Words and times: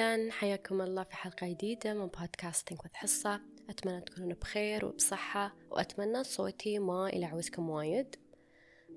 أهلا. 0.00 0.32
حياكم 0.32 0.80
الله 0.82 1.04
في 1.04 1.16
حلقة 1.16 1.48
جديدة 1.48 1.94
من 1.94 2.06
بودكاستنج 2.06 2.78
وذ 2.84 2.90
حصة 2.94 3.40
أتمنى 3.70 4.00
تكونون 4.00 4.34
بخير 4.34 4.84
وبصحة 4.84 5.56
وأتمنى 5.70 6.24
صوتي 6.24 6.78
ما 6.78 7.10
يلعوزكم 7.14 7.70
وايد. 7.70 8.16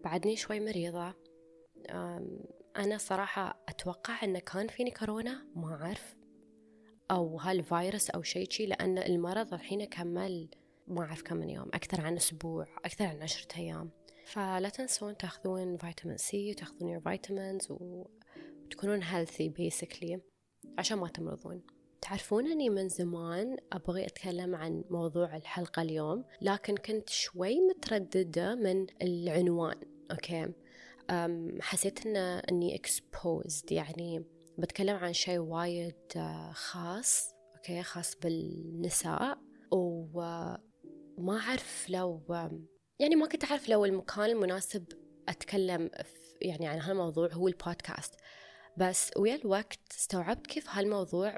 بعدني 0.04 0.35
شوي 0.35 0.60
مريضة. 0.60 1.13
أنا 2.76 2.97
صراحة 2.97 3.63
أتوقع 3.70 4.24
أن 4.24 4.40
كان 4.40 4.67
فيني 4.67 4.92
كورونا 4.92 5.46
ما 5.56 5.74
أعرف. 5.74 6.15
أو 7.12 7.40
هالفيروس 7.40 8.10
أو 8.10 8.24
شيء 8.24 8.50
شي 8.50 8.66
لأن 8.66 8.97
المرض 8.97 9.54
الحين 9.54 9.86
كمل 9.86 10.50
ما 10.88 11.02
أعرف 11.02 11.22
كم 11.22 11.38
من 11.38 11.50
يوم 11.50 11.68
أكثر 11.74 12.02
عن 12.02 12.16
أسبوع 12.16 12.68
أكثر 12.86 13.06
عن 13.06 13.22
عشرة 13.22 13.58
أيام. 13.58 13.92
فلا 14.26 14.70
تنسون 14.70 15.18
تاخذون 15.18 15.78
فيتامين 15.78 16.18
سي 16.18 16.52
وتاخذون 16.52 17.00
your 17.00 17.04
vitamins 17.04 17.72
وتكونون 17.72 19.04
healthy 19.04 19.50
basically. 19.50 20.20
عشان 20.78 20.98
ما 20.98 21.08
تمرضون. 21.08 21.62
تعرفون 22.02 22.48
أني 22.52 22.70
من 22.70 22.90
زمان 22.90 23.58
أبغي 23.73 24.05
أتكلم 24.05 24.55
عن 24.55 24.84
موضوع 24.90 25.36
الحلقة 25.36 25.82
اليوم 25.82 26.26
لكن 26.42 26.76
كنت 26.76 27.09
شوي 27.09 27.59
مترددة 27.59 28.55
من 28.55 28.88
العنوان 29.02 29.76
okay؟ 30.12 30.54
حسيت 31.62 32.05
إن 32.05 32.18
أني 32.18 32.78
exposed 32.78 33.72
يعني 33.72 34.26
بتكلم 34.58 34.95
عن 34.95 35.14
شيء 35.14 35.40
وايد 35.40 35.95
آه، 36.16 36.52
خاص 36.52 37.34
okay؟ 37.55 37.84
خاص 37.84 38.16
بالنساء 38.16 39.38
وما 39.72 40.58
أعرف 41.31 41.86
لو 41.90 42.22
يعني 43.00 43.16
ما 43.16 43.28
كنت 43.28 43.44
أعرف 43.44 43.70
لو 43.70 43.86
المكان 43.86 44.26
المناسب 44.26 44.86
أتكلم 45.30 45.90
يعني 46.42 46.67
عن 46.67 46.80
هالموضوع 46.80 47.30
هو 47.34 47.48
البودكاست. 47.48 48.16
بس 48.78 49.12
ويا 49.18 49.36
الوقت 49.36 49.80
استوعبت 49.91 50.48
كيف 50.48 50.70
هالموضوع 50.70 51.38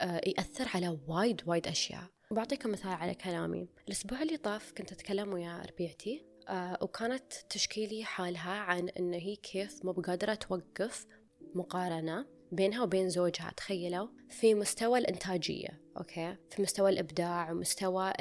آه، 0.00 0.20
يأثر 0.26 0.68
على 0.74 0.98
وايد 1.08 1.42
وايد 1.46 1.66
أشياء. 1.66 2.02
بعطيكم 2.30 2.70
مثال 2.70 2.90
على 2.90 3.14
كلامي. 3.14 3.68
الأسبوع 3.88 4.22
اللي 4.22 4.36
طاف 4.36 4.72
كنت 4.72 4.92
أتكلم 4.92 5.32
ويا 5.32 5.62
ربيعتي 5.70 6.26
آه، 6.48 6.78
وكانت 6.82 7.32
تشكيلي 7.50 8.04
حالها 8.04 8.50
عن 8.50 8.88
أن 8.88 9.14
هي 9.14 9.36
كيف 9.36 9.84
مو 9.84 9.92
بقادرة 9.92 10.34
توقف 10.34 11.06
مقارنة 11.54 12.26
بينها 12.52 12.82
وبين 12.82 13.08
زوجها. 13.08 13.52
تخيلوا 13.56 14.08
في 14.28 14.54
مستوى 14.54 14.98
الإنتاجية 14.98 15.82
أوكي؟ 15.96 16.36
في 16.50 16.62
مستوى 16.62 16.90
الإبداع 16.90 17.52
ومستوى 17.52 18.12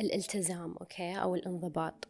الالتزام 0.00 0.76
okay؟ 0.80 1.12
أو 1.14 1.34
الانضباط. 1.34 2.08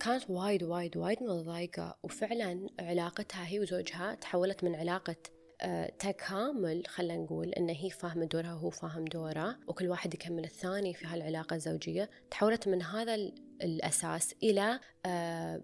فكانت 0.00 0.30
وايد 0.30 0.62
وايد 0.62 0.96
وايد 0.96 1.22
متضايقة 1.22 1.98
وفعلا 2.02 2.68
علاقتها 2.80 3.46
هي 3.46 3.60
وزوجها 3.60 4.14
تحولت 4.14 4.64
من 4.64 4.74
علاقة 4.74 5.16
آه، 5.60 5.92
تكامل 5.98 6.86
خلينا 6.86 7.16
نقول 7.16 7.48
ان 7.48 7.68
هي 7.68 7.90
فاهمة 7.90 8.24
دورها 8.24 8.54
وهو 8.54 8.70
فاهم 8.70 9.04
دوره 9.04 9.58
وكل 9.66 9.88
واحد 9.88 10.14
يكمل 10.14 10.44
الثاني 10.44 10.94
في 10.94 11.06
هالعلاقة 11.06 11.56
الزوجية 11.56 12.10
تحولت 12.30 12.68
من 12.68 12.82
هذا 12.82 13.14
الأساس 13.62 14.34
إلى 14.42 14.80
آه، 15.06 15.62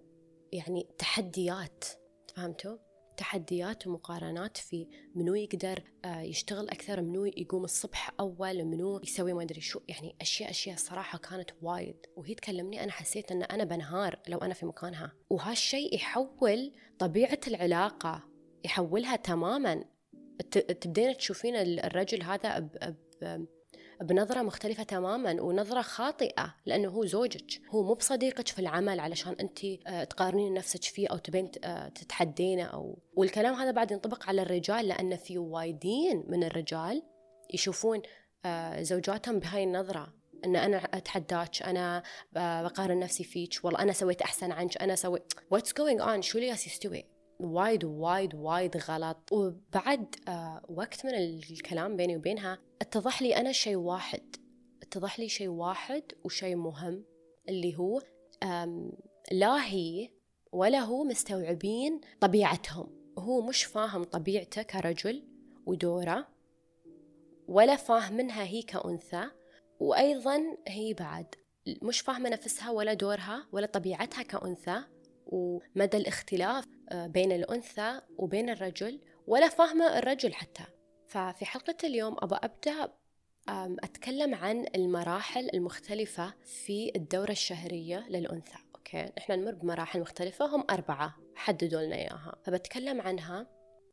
يعني 0.52 0.86
تحديات. 0.98 1.84
فهمتوا؟ 2.34 2.76
تحديات 3.16 3.86
ومقارنات 3.86 4.56
في 4.56 4.86
منو 5.14 5.34
يقدر 5.34 5.82
آه، 6.04 6.20
يشتغل 6.20 6.68
أكثر 6.68 7.02
منو 7.02 7.24
يقوم 7.24 7.64
الصبح 7.64 8.10
أول 8.20 8.64
منو 8.64 9.00
يسوي 9.02 9.32
ما 9.32 9.42
أدري 9.42 9.60
شو. 9.60 9.80
يعني 9.88 10.16
أشياء 10.20 10.50
أشياء 10.50 10.76
صراحة 10.76 11.18
كانت 11.18 11.50
وايد. 11.62 11.96
وهي 12.16 12.34
تكلمني 12.34 12.84
أنا 12.84 12.92
حسيت 12.92 13.32
أن 13.32 13.42
أنا 13.42 13.64
بنهار 13.64 14.20
لو 14.28 14.38
أنا 14.38 14.54
في 14.54 14.66
مكانها. 14.66 15.12
وهالشيء 15.30 15.94
يحول 15.94 16.72
طبيعة 16.98 17.40
العلاقة 17.46 18.28
يحولها 18.64 19.16
تماما. 19.16 19.84
تبدين 20.50 21.16
تشوفين 21.16 21.56
الرجل 21.56 22.22
هذا 22.22 22.58
ب 22.58 23.46
بنظرة 24.00 24.42
مختلفة 24.42 24.82
تماما 24.82 25.42
ونظرة 25.42 25.82
خاطئة 25.82 26.54
لأنه 26.66 26.88
هو 26.88 27.04
زوجك. 27.04 27.60
هو 27.70 27.82
مو 27.82 27.94
بصديقك 27.94 28.48
في 28.48 28.58
العمل 28.58 29.00
علشان 29.00 29.36
أنت 29.40 29.64
آه، 29.86 30.04
تقارنين 30.04 30.54
نفسك 30.54 30.82
فيه 30.82 31.08
أو 31.08 31.16
تبين 31.16 31.50
آه، 31.64 31.88
تتحدينه 31.88 32.64
أو 32.64 32.98
والكلام 33.16 33.54
هذا 33.54 33.70
بعد 33.70 33.90
ينطبق 33.90 34.28
على 34.28 34.42
الرجال 34.42 34.88
لأن 34.88 35.16
في 35.16 35.38
وايدين 35.38 36.24
من 36.28 36.44
الرجال 36.44 37.02
يشوفون 37.54 38.02
آه، 38.44 38.82
زوجاتهم 38.82 39.38
بهاي 39.38 39.64
النظرة. 39.64 40.12
إن 40.44 40.56
أنا 40.56 40.76
أتحداك 40.76 41.62
أنا 41.62 42.02
بقارن 42.32 42.98
نفسي 42.98 43.24
فيك 43.24 43.60
والله 43.62 43.82
أنا 43.82 43.92
سويت 43.92 44.22
أحسن 44.22 44.52
عنك 44.52 44.82
أنا 44.82 44.94
سويت 44.94 45.32
what's 45.50 45.72
going 45.72 46.00
on 46.00 46.22
شو 46.22 46.38
اللي 46.38 46.48
يستوي؟ 46.48 47.15
وايد 47.40 47.84
وايد 47.84 48.34
وايد 48.34 48.76
غلط. 48.76 49.32
وبعد 49.32 50.14
آه 50.28 50.62
وقت 50.68 51.06
من 51.06 51.14
الكلام 51.14 51.96
بيني 51.96 52.16
وبينها 52.16 52.58
اتضح 52.80 53.22
لي 53.22 53.36
أنا 53.36 53.52
شيء 53.52 53.76
واحد. 53.76 54.36
اتضح 54.82 55.20
لي 55.20 55.28
شيء 55.28 55.48
واحد 55.48 56.02
وشيء 56.24 56.56
مهم 56.56 57.04
اللي 57.48 57.76
هو 57.76 58.00
لا 59.32 59.64
هي 59.64 60.10
ولا 60.52 60.78
هو 60.78 61.04
مستوعبين 61.04 62.00
طبيعتهم. 62.20 63.12
هو 63.18 63.40
مش 63.40 63.64
فاهم 63.64 64.04
طبيعته 64.04 64.62
كرجل 64.62 65.22
ودوره 65.66 66.28
ولا 67.48 67.76
فاهمنها 67.76 68.44
هي 68.44 68.62
كأنثى 68.62 69.24
وأيضا 69.80 70.56
هي 70.68 70.94
بعد. 70.94 71.34
مش 71.82 72.00
فاهمة 72.00 72.28
نفسها 72.30 72.70
ولا 72.70 72.94
دورها 72.94 73.46
ولا 73.52 73.66
طبيعتها 73.66 74.22
كأنثى. 74.22 74.82
ومدى 75.26 75.96
الاختلاف 75.96 76.64
آه، 76.88 77.06
بين 77.06 77.32
الأنثى 77.32 78.00
وبين 78.16 78.50
الرجل 78.50 79.00
ولا 79.26 79.48
فاهمة 79.48 79.98
الرجل 79.98 80.34
حتى. 80.34 80.64
ففي 81.08 81.44
حلقة 81.44 81.76
اليوم 81.84 82.16
أبى 82.18 82.34
أبدأ 82.34 82.92
أتكلم 83.84 84.34
عن 84.34 84.66
المراحل 84.74 85.50
المختلفة 85.54 86.34
في 86.44 86.92
الدورة 86.96 87.30
الشهرية 87.30 88.06
للأنثى. 88.08 88.58
أوكي؟ 88.74 89.12
إحنا 89.18 89.36
نمر 89.36 89.54
بمراحل 89.54 90.00
مختلفة 90.00 90.56
هم 90.56 90.64
أربعة 90.70 91.16
حددوا 91.34 91.82
لنا 91.82 91.96
إياها. 91.96 92.36
فبتكلم 92.44 93.00
عنها 93.00 93.46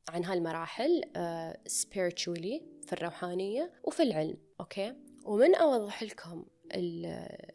عن 0.09 0.25
هالمراحل 0.25 1.01
uh, 1.01 1.71
spiritually 1.71 2.61
في 2.85 2.93
الروحانية 2.93 3.73
وفي 3.83 4.03
العلم. 4.03 4.37
okay؟ 4.59 4.95
ومن 5.25 5.55
أوضح 5.55 6.03
لكم 6.03 6.45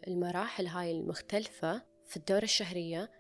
المراحل 0.09 0.67
هاي 0.67 0.91
المختلفة 0.91 1.83
في 2.07 2.17
الدورة 2.17 2.43
الشهرية 2.43 3.03
آه، 3.03 3.18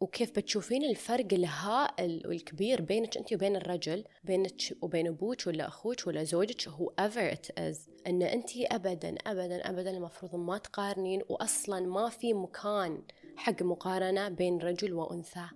وكيف 0.00 0.30
بتشوفين 0.30 0.84
الفرق 0.84 1.32
الهائل 1.32 2.22
والكبير 2.26 2.82
بينك 2.82 3.16
أنت 3.16 3.32
وبين 3.32 3.56
الرجل 3.56 4.04
بينك 4.24 4.52
وبين 4.82 5.06
أبوك 5.06 5.46
ولا 5.46 5.68
أخوك 5.68 6.06
ولا 6.06 6.24
زوجك 6.24 6.68
whoever 6.68 7.32
it 7.32 7.58
is 7.58 7.88
إن 8.06 8.22
أنت 8.22 8.50
ابدا 8.56 9.14
ابدا 9.26 9.70
ابدا 9.70 9.90
المفروض 9.90 10.34
ما 10.36 10.58
تقارنين 10.58 11.22
واصلا 11.28 11.80
ما 11.80 12.08
في 12.08 12.34
مكان 12.34 13.02
حق 13.36 13.62
مقارنة 13.62 14.28
بين 14.28 14.58
رجل 14.58 14.92
وأنثى. 14.94 15.48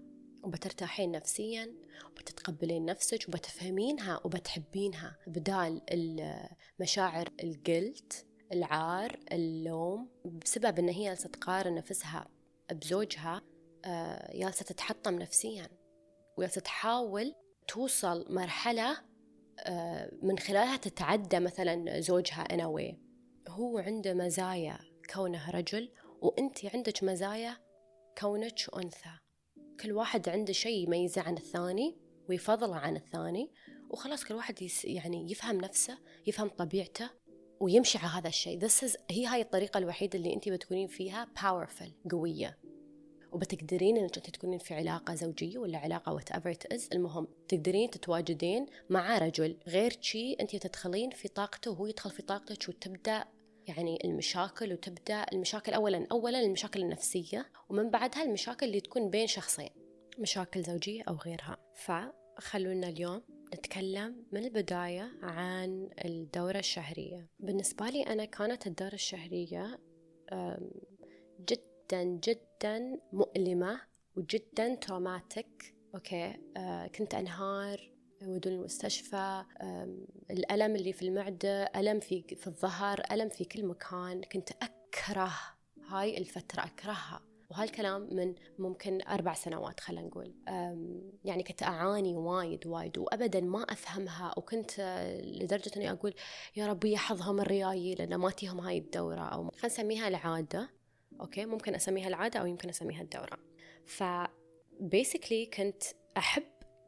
وبترتاحين 0.43 1.11
نفسيا 1.11 1.75
وبتتقبلين 2.11 2.85
نفسك 2.85 3.29
وبتفهمينها 3.29 4.21
وبتحبينها 4.25 5.17
بدال 5.27 5.81
المشاعر 5.91 7.29
الجلت 7.43 8.27
العار 8.53 9.19
اللوم 9.33 10.09
بسبب 10.25 10.79
إن 10.79 10.89
هي 10.89 11.17
تقارن 11.17 11.75
نفسها 11.75 12.29
بزوجها. 12.73 13.43
جالسة 14.35 14.63
آه، 14.63 14.67
تتحطم 14.67 15.15
نفسيا 15.15 15.69
وجالسة 16.39 16.61
تحاول 16.61 17.35
توصل 17.69 18.27
مرحلة 18.35 18.97
آه، 19.59 20.11
من 20.23 20.39
خلالها 20.39 20.77
تتعدى 20.77 21.41
مثلا 21.41 22.01
زوجها 22.01 22.45
anyway 22.45 22.95
هو 23.49 23.79
عنده 23.79 24.15
مزايا 24.15 24.79
كونه 25.15 25.51
رجل 25.51 25.93
وأنت 26.21 26.65
عندك 26.75 27.05
مزايا 27.05 27.57
كونك 28.19 28.77
أنثى. 28.77 29.19
كل 29.81 29.93
واحد 29.93 30.29
عنده 30.29 30.53
شيء 30.53 30.85
يميزه 30.87 31.23
عن 31.23 31.37
الثاني 31.37 31.99
ويفضله 32.29 32.77
عن 32.77 32.97
الثاني 32.97 33.53
وخلاص 33.91 34.25
كل 34.25 34.35
واحد 34.35 34.69
يعني 34.85 35.31
يفهم 35.31 35.57
نفسه 35.57 35.99
يفهم 36.27 36.49
طبيعته 36.49 37.11
ويمشي 37.61 37.99
على 37.99 38.09
هذا 38.09 38.29
الشيء. 38.29 38.61
This 38.61 38.89
is 38.89 38.97
هي 39.11 39.27
هاي 39.27 39.41
الطريقة 39.41 39.79
الوحيدة 39.79 40.19
اللي 40.19 40.35
أنت 40.35 40.49
بتكونين 40.49 40.89
فيها 40.89 41.29
powerful 41.39 42.11
قوية. 42.11 42.59
وبتقدرين 43.33 43.97
إنك 43.97 44.17
أنت 44.17 44.31
تكونين 44.31 44.59
في 44.59 44.75
علاقة 44.75 45.15
زوجية 45.15 45.59
ولا 45.59 45.79
علاقة 45.79 46.13
whatever 46.13 46.33
it 46.33 46.57
is 46.73 46.89
المهم 46.93 47.29
تقدرين 47.49 47.91
تتواجدين 47.91 48.67
مع 48.91 49.19
رجل 49.19 49.57
غير 49.69 49.99
شي 50.01 50.33
أنت 50.33 50.57
تدخلين 50.57 51.11
في 51.11 51.29
طاقته 51.29 51.71
وهو 51.71 51.87
يدخل 51.87 52.11
في 52.11 52.23
طاقتك 52.23 52.69
وتبدأ 52.69 53.25
يعني 53.67 53.99
المشاكل 54.05 54.73
وتبدأ 54.73 55.27
المشاكل 55.33 55.73
اولا 55.73 56.07
اولا 56.13 56.41
المشاكل 56.41 56.81
النفسية 56.83 57.51
ومن 57.69 57.91
بعدها 57.91 58.23
المشاكل 58.23 58.67
اللي 58.67 58.81
تكون 58.81 59.11
بين 59.11 59.27
شخصين 59.27 59.71
مشاكل 60.19 60.63
زوجية 60.63 61.03
أو 61.09 61.15
غيرها. 61.15 61.57
فخلونا 61.75 62.89
اليوم 62.89 63.23
نتكلم 63.55 64.27
من 64.33 64.45
البداية 64.45 65.11
عن 65.23 65.89
الدورة 66.05 66.59
الشهرية. 66.59 67.29
بالنسبة 67.41 67.89
لي 67.89 68.03
أنا 68.03 68.25
كانت 68.25 68.67
الدورة 68.67 68.95
الشهرية 68.95 69.81
جد 71.41 71.72
جدا 71.93 72.03
جدا 72.03 73.01
مؤلمة 73.13 73.81
وجدا 74.17 74.75
traumatic 74.75 75.75
okay 75.95 76.35
آه 76.57 76.87
كنت 76.87 77.15
أنهار 77.15 77.93
يودوني 78.23 78.53
المستشفى 78.53 79.45
الألم 80.31 80.77
اللي 80.77 80.93
في 80.93 81.09
المعدة 81.09 81.65
ألم 81.65 82.01
في 82.01 82.23
في 82.23 82.47
الظهر 82.47 83.03
ألم 83.11 83.29
في 83.29 83.45
كل 83.45 83.67
مكان. 83.67 84.23
كنت 84.23 84.51
أكره 84.51 85.33
هاي 85.89 86.19
الفترة 86.19 86.65
أكرهها. 86.65 87.21
وهالكلام 87.51 88.09
من 88.15 88.35
ممكن 88.59 89.03
أربع 89.09 89.35
سنوات 89.35 89.81
خلينا 89.81 90.07
نقول. 90.07 90.35
يعني 91.25 91.43
كنت 91.43 91.63
أعاني 91.63 92.15
وايد 92.15 92.67
وايد 92.67 92.99
وأبدا 92.99 93.41
ما 93.41 93.63
أفهمها. 93.63 94.35
وكنت 94.37 94.71
لدرجة 95.25 95.71
أني 95.77 95.91
أقول 95.91 96.15
يا 96.57 96.67
ربي 96.67 96.97
حظهم 96.97 97.41
الريايي 97.41 97.95
لأن 97.95 98.15
ما 98.15 98.31
تيهم 98.31 98.61
هاي 98.61 98.79
الدورة. 98.79 99.21
أو 99.21 99.51
خلينا 99.51 99.67
نسميها 99.67 100.09
العادة. 100.09 100.82
okay 101.21 101.47
ممكن 101.47 101.75
أسميها 101.75 102.09
العادة 102.09 102.41
أو 102.41 102.47
يمكن 102.47 102.69
أسميها 102.69 103.03
الدورة. 103.03 103.39
ف 103.87 104.05
basically 104.83 105.57
كنت 105.57 105.83
أحب 106.17 106.43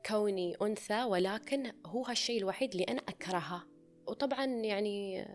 كوني 0.06 0.56
أنثى 0.62 1.04
ولكن 1.04 1.72
هو 1.86 2.04
هالشيء 2.04 2.38
الوحيد 2.38 2.70
اللي 2.70 2.84
أنا 2.84 3.00
أكرهه. 3.08 3.62
وطبعا 4.06 4.44
يعني 4.44 5.26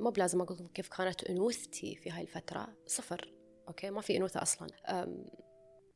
مو 0.00 0.10
بلازم 0.10 0.40
أقول 0.40 0.56
لكم 0.56 0.66
كيف 0.66 0.88
كانت 0.88 1.24
أنوثتي 1.24 1.96
في 1.96 2.10
هاي 2.10 2.22
الفترة. 2.22 2.68
صفر 2.86 3.32
أوكي 3.68 3.90
ما 3.90 4.00
في 4.00 4.16
أنوثة 4.16 4.42
أصلا. 4.42 4.68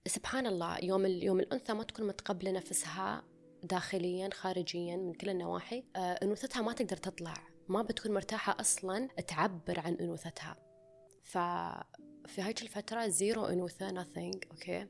سبحان 0.06 0.46
الله 0.46 0.79
يوم 0.84 1.06
يوم 1.06 1.41
الأنثى 1.41 1.73
ما 1.73 1.84
تكون 1.84 2.06
متقبلة 2.06 2.50
نفسها 2.50 3.25
داخليا 3.62 4.31
خارجيا 4.32 4.96
من 4.96 5.14
كل 5.14 5.29
النواحي. 5.29 5.84
أه، 5.96 5.99
أنوثتها 5.99 6.62
ما 6.62 6.73
تقدر 6.73 6.96
تطلع. 6.96 7.34
ما 7.69 7.82
بتكون 7.82 8.14
مرتاحة 8.14 8.61
أصلا 8.61 9.06
تعبر 9.06 9.81
عن 9.81 9.94
أنوثتها. 9.94 10.68
ففي 11.29 12.41
هاي 12.43 12.55
الفترة 12.63 13.07
zero 13.06 13.44
أنوثة 13.45 13.89
nothing 13.89 14.39
أوكي؟ 14.51 14.87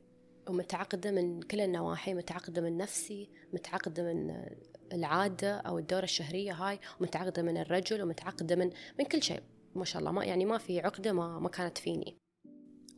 ومتعقدة 0.49 1.11
من 1.11 1.41
كل 1.41 1.61
النواحي 1.61 2.13
متعقدة 2.13 2.61
من 2.61 2.77
نفسي 2.77 3.29
متعقدة 3.53 4.03
من 4.03 4.45
العادة 4.93 5.57
أو 5.57 5.77
الدورة 5.77 6.03
الشهرية 6.03 6.53
هاي 6.53 6.79
ومتعقدة 6.99 7.41
من 7.41 7.57
الرجل 7.57 8.01
ومتعقدة 8.01 8.55
من 8.55 8.69
من 8.99 9.05
كل 9.05 9.23
شيء. 9.23 9.41
ما 9.75 9.85
شاء 9.85 9.99
الله 9.99 10.11
ما 10.11 10.25
يعني 10.25 10.45
ما 10.45 10.57
في 10.57 10.79
عقدة 10.79 11.13
ما 11.13 11.39
ما 11.39 11.49
كانت 11.49 11.77
فيني. 11.77 12.17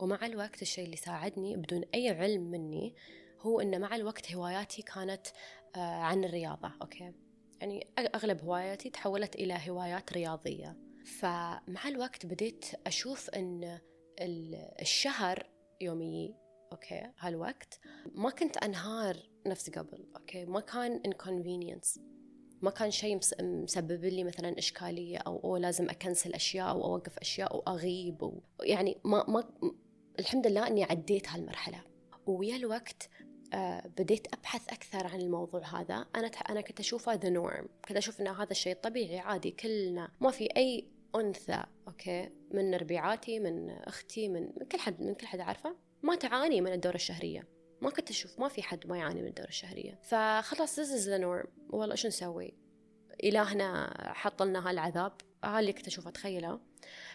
ومع 0.00 0.26
الوقت 0.26 0.62
الشيء 0.62 0.84
اللي 0.84 0.96
ساعدني 0.96 1.56
بدون 1.56 1.84
أي 1.94 2.08
علم 2.08 2.42
مني 2.50 2.94
هو 3.40 3.60
أن 3.60 3.80
مع 3.80 3.96
الوقت 3.96 4.32
هواياتي 4.32 4.82
كانت 4.82 5.26
آه، 5.76 5.78
عن 5.78 6.24
الرياضة 6.24 6.72
أوكي؟ 6.82 7.12
يعني 7.60 7.86
أغلب 8.14 8.44
هواياتي 8.44 8.90
تحولت 8.90 9.34
إلى 9.34 9.58
هوايات 9.68 10.12
رياضية. 10.12 10.91
فمع 11.04 11.88
الوقت 11.88 12.26
بديت 12.26 12.66
أشوف 12.86 13.30
أن 13.30 13.78
الشهر 14.80 15.50
يومي 15.80 16.34
أوكي 16.72 17.10
هالوقت 17.18 17.80
ما 18.14 18.30
كنت 18.30 18.56
أنهار 18.56 19.16
نفس 19.46 19.70
قبل 19.70 20.06
أوكي 20.16 20.44
ما 20.44 20.60
كان 20.60 21.02
inconvenience. 21.06 22.00
ما 22.62 22.70
كان 22.70 22.90
شيء 22.90 23.20
مسبب 23.40 24.04
لي 24.04 24.24
مثلا 24.24 24.58
إشكالية 24.58 25.18
أو 25.18 25.40
أو 25.44 25.56
لازم 25.56 25.90
أ 25.90 25.96
cancel 25.96 26.34
أشياء 26.34 26.70
أو 26.70 26.84
أوقف 26.84 27.18
أشياء 27.18 27.54
أو 27.54 27.60
أغيب 27.60 28.22
و 28.22 28.40
يعني 28.62 28.98
ما 29.04 29.24
ما 29.28 29.44
الحمد 30.18 30.46
لله 30.46 30.66
إني 30.66 30.84
عديت 30.84 31.28
هالمرحلة. 31.28 31.84
ويا 32.26 32.56
الوقت 32.56 33.08
بديت 33.98 34.34
أبحث 34.34 34.68
أكثر 34.68 35.06
عن 35.06 35.20
الموضوع 35.20 35.80
هذا. 35.80 36.06
أنا 36.16 36.26
أنا 36.26 36.60
كنت 36.60 36.80
أشوفه 36.80 37.14
the 37.14 37.28
norm 37.28 37.68
كنت 37.88 37.96
أشوف 37.96 38.20
ان 38.20 38.28
هذا 38.28 38.50
الشيء 38.50 38.74
طبيعي 38.74 39.18
عادي 39.18 39.50
كلنا. 39.50 40.12
ما 40.20 40.30
في 40.30 40.48
أي 40.56 40.88
أنثى 41.16 41.64
أوكي 41.88 42.30
من 42.50 42.74
ربيعاتي 42.74 43.38
من 43.38 43.70
أختي 43.70 44.28
من, 44.28 44.48
كل 44.72 44.78
حد 44.78 45.02
من 45.02 45.14
كل 45.14 45.26
حد 45.26 45.40
عارفه 45.40 45.76
ما 46.02 46.14
تعاني 46.14 46.60
من 46.60 46.72
الدورة 46.72 46.94
الشهرية. 46.94 47.48
ما 47.80 47.90
كنت 47.90 48.10
أشوف 48.10 48.40
ما 48.40 48.48
في 48.48 48.62
حد 48.62 48.86
ما 48.86 48.98
يعاني 48.98 49.22
من 49.22 49.28
الدورة 49.28 49.48
الشهرية. 49.48 49.98
فخلاص 50.02 50.80
this 50.80 51.02
is 51.02 51.06
the 51.06 51.22
norm. 51.22 51.48
والله 51.70 51.94
شو 51.94 52.08
نسوي؟ 52.08 52.54
إلهنا 53.24 53.94
حط 54.14 54.42
لنا 54.42 54.70
هالعذاب. 54.70 55.12
اللي 55.44 55.72
كنت 55.72 55.86
أشوفه 55.86 56.10
تخيله. 56.10 56.60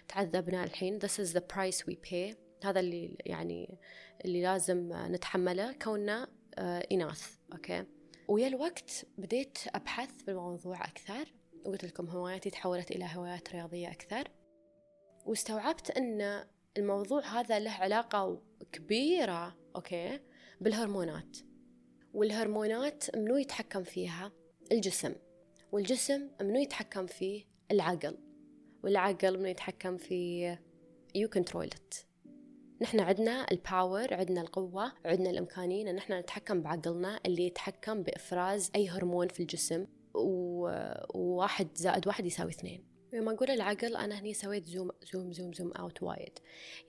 تعذبنا 0.07 0.63
الحين. 0.63 0.99
This 0.99 1.19
is 1.19 1.33
the 1.33 1.41
price 1.53 1.83
we 1.89 1.95
pay. 2.09 2.35
هذا 2.63 2.79
اللي 2.79 3.17
يعني 3.25 3.79
اللي 4.25 4.41
لازم 4.41 4.89
نتحمله 4.93 5.71
كوننا 5.71 6.27
آه، 6.55 6.87
إناث 6.91 7.37
أوكي؟ 7.53 7.83
ويا 8.27 8.47
الوقت 8.47 9.05
بديت 9.17 9.57
أبحث 9.75 10.21
بالموضوع 10.21 10.85
أكثر. 10.85 11.33
وقلت 11.65 11.83
لكم 11.83 12.07
هواياتي 12.07 12.49
تحولت 12.49 12.91
إلى 12.91 13.09
هوايات 13.15 13.49
رياضية 13.49 13.91
أكثر. 13.91 14.27
واستوعبت 15.25 15.91
أن 15.91 16.43
الموضوع 16.77 17.21
هذا 17.39 17.59
له 17.59 17.71
علاقة 17.71 18.41
كبيرة 18.71 19.57
أوكي؟ 19.75 20.19
بالهرمونات. 20.61 21.37
والهرمونات 22.13 23.15
منو 23.15 23.37
يتحكم 23.37 23.83
فيها؟ 23.83 24.31
الجسم. 24.71 25.15
والجسم 25.71 26.29
منو 26.41 26.59
يتحكم 26.59 27.05
فيه؟ 27.05 27.45
العقل. 27.71 28.17
والعقل 28.83 29.37
منو 29.37 29.45
يتحكم 29.45 29.97
فيه؟ 29.97 30.61
you 31.15 31.29
control 31.29 31.69
نحن 32.81 32.99
عندنا 32.99 33.45
ال 33.51 33.62
power 33.62 34.13
عندنا 34.13 34.41
القوة 34.41 34.93
عندنا 35.05 35.29
الإمكانية 35.29 35.89
إن 35.89 35.95
نحن 35.95 36.13
نتحكم 36.13 36.61
بعقلنا 36.61 37.19
اللي 37.25 37.47
يتحكم 37.47 38.03
بإفراز 38.03 38.71
أي 38.75 38.89
هرمون 38.89 39.27
في 39.27 39.39
الجسم 39.39 39.87
وواحد 40.13 41.67
زائد 41.75 42.07
واحد 42.07 42.25
يساوي 42.25 42.51
اثنين. 42.51 42.87
لما 43.13 43.31
أقول 43.31 43.51
العقل 43.51 43.95
أنا 43.95 44.19
هني 44.19 44.33
سويت 44.33 44.65
zoom 44.65 44.89
zoom 45.13 45.33
zoom 45.33 45.53
zoom 45.53 45.71
out 45.71 46.03
وايد 46.03 46.39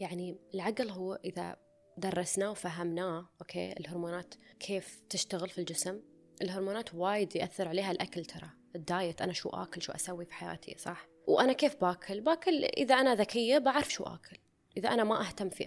يعني 0.00 0.38
العقل 0.54 0.90
هو 0.90 1.14
إذا 1.24 1.56
درسناه 1.98 2.50
وفهمناه 2.50 3.28
أوكي 3.40 3.72
الهرمونات 3.72 4.34
كيف 4.60 5.02
تشتغل 5.10 5.48
في 5.48 5.58
الجسم 5.58 6.00
الهرمونات 6.42 6.94
وايد 6.94 7.36
يأثر 7.36 7.68
عليها 7.68 7.90
الأكل 7.90 8.24
ترى 8.24 8.50
ال 8.76 8.85
diet 8.85 9.22
أنا 9.22 9.32
شو 9.32 9.48
آكل 9.48 9.82
شو 9.82 9.92
أسوي 9.92 10.24
في 10.24 10.34
حياتي 10.34 10.74
صح؟ 10.78 11.08
وأنا 11.26 11.52
كيف 11.52 11.76
باكل؟ 11.80 12.20
باكل 12.20 12.64
إذا 12.64 12.94
أنا 12.94 13.14
ذكية 13.14 13.58
بعرف 13.58 13.92
شو 13.92 14.04
آكل. 14.04 14.38
إذا 14.78 14.88
أنا 14.88 15.04
ما 15.04 15.20
أهتم 15.20 15.48
في 15.48 15.64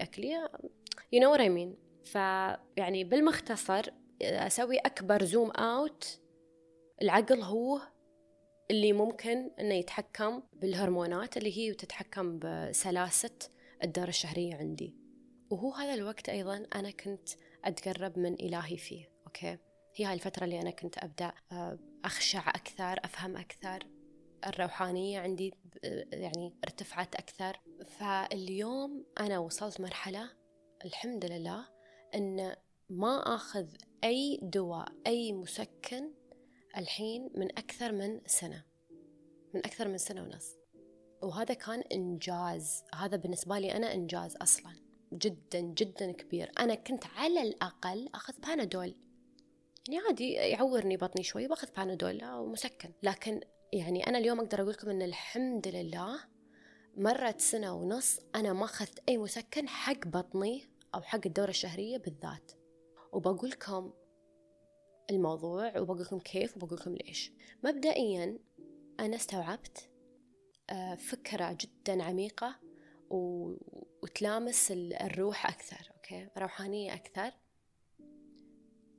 you 1.14 1.20
know 1.20 1.30
what 1.30 1.40
I 1.40 1.48
mean. 1.48 1.76
فيعني 2.04 3.04
بالمختصر 3.04 3.90
أسوي 4.22 4.76
أكبر 4.76 5.24
zoom 5.24 5.50
out 5.50 6.20
العقل 7.02 7.42
هو 7.42 7.80
اللي 8.70 8.92
ممكن 8.92 9.50
إنه 9.60 9.74
يتحكم 9.74 10.42
بالهرمونات 10.52 11.36
اللي 11.36 11.58
هي 11.58 11.74
تتحكم 11.74 12.38
بسلاسة 12.38 13.38
الدورة 13.84 14.08
الشهرية 14.08 14.54
عندي. 14.54 14.96
وهو 15.50 15.72
هذا 15.72 15.94
الوقت 15.94 16.28
أيضا 16.28 16.66
أنا 16.74 16.90
كنت 16.90 17.28
أتقرب 17.64 18.18
من 18.18 18.34
إلهي 18.34 18.76
فيه 18.76 19.10
أوكي؟ 19.26 19.58
هي 19.96 20.04
هاي 20.04 20.14
الفترة 20.14 20.44
اللي 20.44 20.60
أنا 20.60 20.70
كنت 20.70 20.98
أبدأ 20.98 21.32
آه، 21.52 21.78
أخشع 22.04 22.48
أكثر 22.48 23.00
أفهم 23.04 23.36
أكثر. 23.36 23.86
الروحانية 24.46 25.20
عندي 25.20 25.54
آه، 25.84 26.06
يعني 26.12 26.54
ارتفعت 26.64 27.14
أكثر. 27.14 27.60
فاليوم 27.82 29.04
أنا 29.20 29.38
وصلت 29.38 29.80
مرحلة 29.80 30.30
الحمد 30.84 31.24
لله 31.24 31.68
أن 32.14 32.56
ما 32.90 33.34
أخذ 33.34 33.66
أي 34.04 34.38
دواء 34.42 34.88
أي 35.06 35.32
مسكن 35.32 36.10
الحين 36.76 37.30
من 37.34 37.58
أكثر 37.58 37.92
من 37.92 38.20
سنة 38.26 38.64
من 39.54 39.60
أكثر 39.66 39.88
من 39.88 39.98
سنة 39.98 40.22
ونص. 40.22 40.56
وهذا 41.22 41.54
كان 41.54 41.80
إنجاز 41.92 42.84
هذا 42.94 43.16
بالنسبة 43.16 43.58
لي 43.58 43.76
أنا 43.76 43.94
إنجاز 43.94 44.36
أصلا 44.36 44.72
جدا 45.12 45.60
جدا 45.60 46.12
كبير. 46.12 46.52
أنا 46.58 46.74
كنت 46.74 47.04
على 47.06 47.42
الأقل 47.42 48.08
أخذ 48.14 48.34
بانادول 48.40 48.94
يعني 49.88 50.06
عادي 50.06 50.32
يعورني 50.32 50.96
بطني 50.96 51.22
شوي 51.22 51.48
باخذ 51.48 51.68
بانادول 51.76 52.20
أو 52.20 52.46
مسكن. 52.46 52.92
لكن 53.02 53.40
يعني 53.72 54.06
أنا 54.06 54.18
اليوم 54.18 54.40
أقدر 54.40 54.62
أقول 54.62 54.72
لكم 54.72 54.90
أن 54.90 55.02
الحمد 55.02 55.68
لله 55.68 56.31
مرت 56.96 57.40
سنة 57.40 57.74
ونص 57.74 58.20
أنا 58.34 58.52
ما 58.52 58.64
أخذت 58.64 59.02
أي 59.08 59.18
مسكن 59.18 59.68
حق 59.68 60.06
بطني 60.06 60.68
أو 60.94 61.02
حق 61.02 61.20
الدورة 61.26 61.50
الشهرية 61.50 61.98
بالذات. 61.98 62.52
وبقول 63.12 63.50
لكم 63.50 63.92
الموضوع 65.10 65.78
وبقول 65.78 66.00
لكم 66.00 66.18
كيف 66.18 66.56
وبقول 66.56 66.78
لكم 66.80 66.94
ليش. 66.94 67.32
مبدئيا 67.64 68.38
أنا 69.00 69.16
استوعبت 69.16 69.90
آه، 70.70 70.94
فكرة 70.94 71.56
جدا 71.60 72.02
عميقة 72.02 72.60
وتلامس 73.10 74.70
الروح 74.72 75.46
أكثر 75.46 75.90
أوكي؟ 75.94 76.28
روحانية 76.38 76.94
أكثر. 76.94 77.32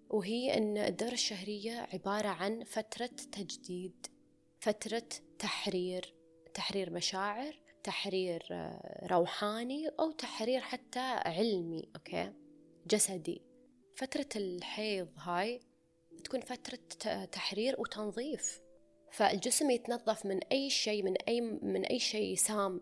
وهي 0.10 0.58
أن 0.58 0.78
الدورة 0.78 1.14
الشهرية 1.14 1.88
عبارة 1.94 2.28
عن 2.28 2.64
فترة 2.64 3.06
تجديد 3.06 4.08
فترة 4.60 5.10
تحرير 5.40 6.16
تحرير 6.54 6.90
مشاعر 6.90 7.63
تحرير 7.84 8.44
روحاني 9.12 9.88
أو 10.00 10.12
تحرير 10.12 10.62
حتى 10.62 11.00
علمي 11.00 11.90
أوكي؟ 11.96 12.34
جسدي. 12.88 13.42
فترة 13.96 14.30
الحيض 14.36 15.10
هاي 15.18 15.60
تكون 16.24 16.42
فترة 16.42 16.80
تحرير 17.26 17.76
وتنظيف. 17.82 18.62
فالجسم 19.12 19.70
يتنظف 19.70 20.26
من 20.26 20.40
أي 20.44 20.70
شيء 20.70 21.04
من 21.04 21.14
أي 21.28 21.42
من 21.42 21.86
أي 21.86 22.00
شيء 22.00 22.36
سام 22.36 22.82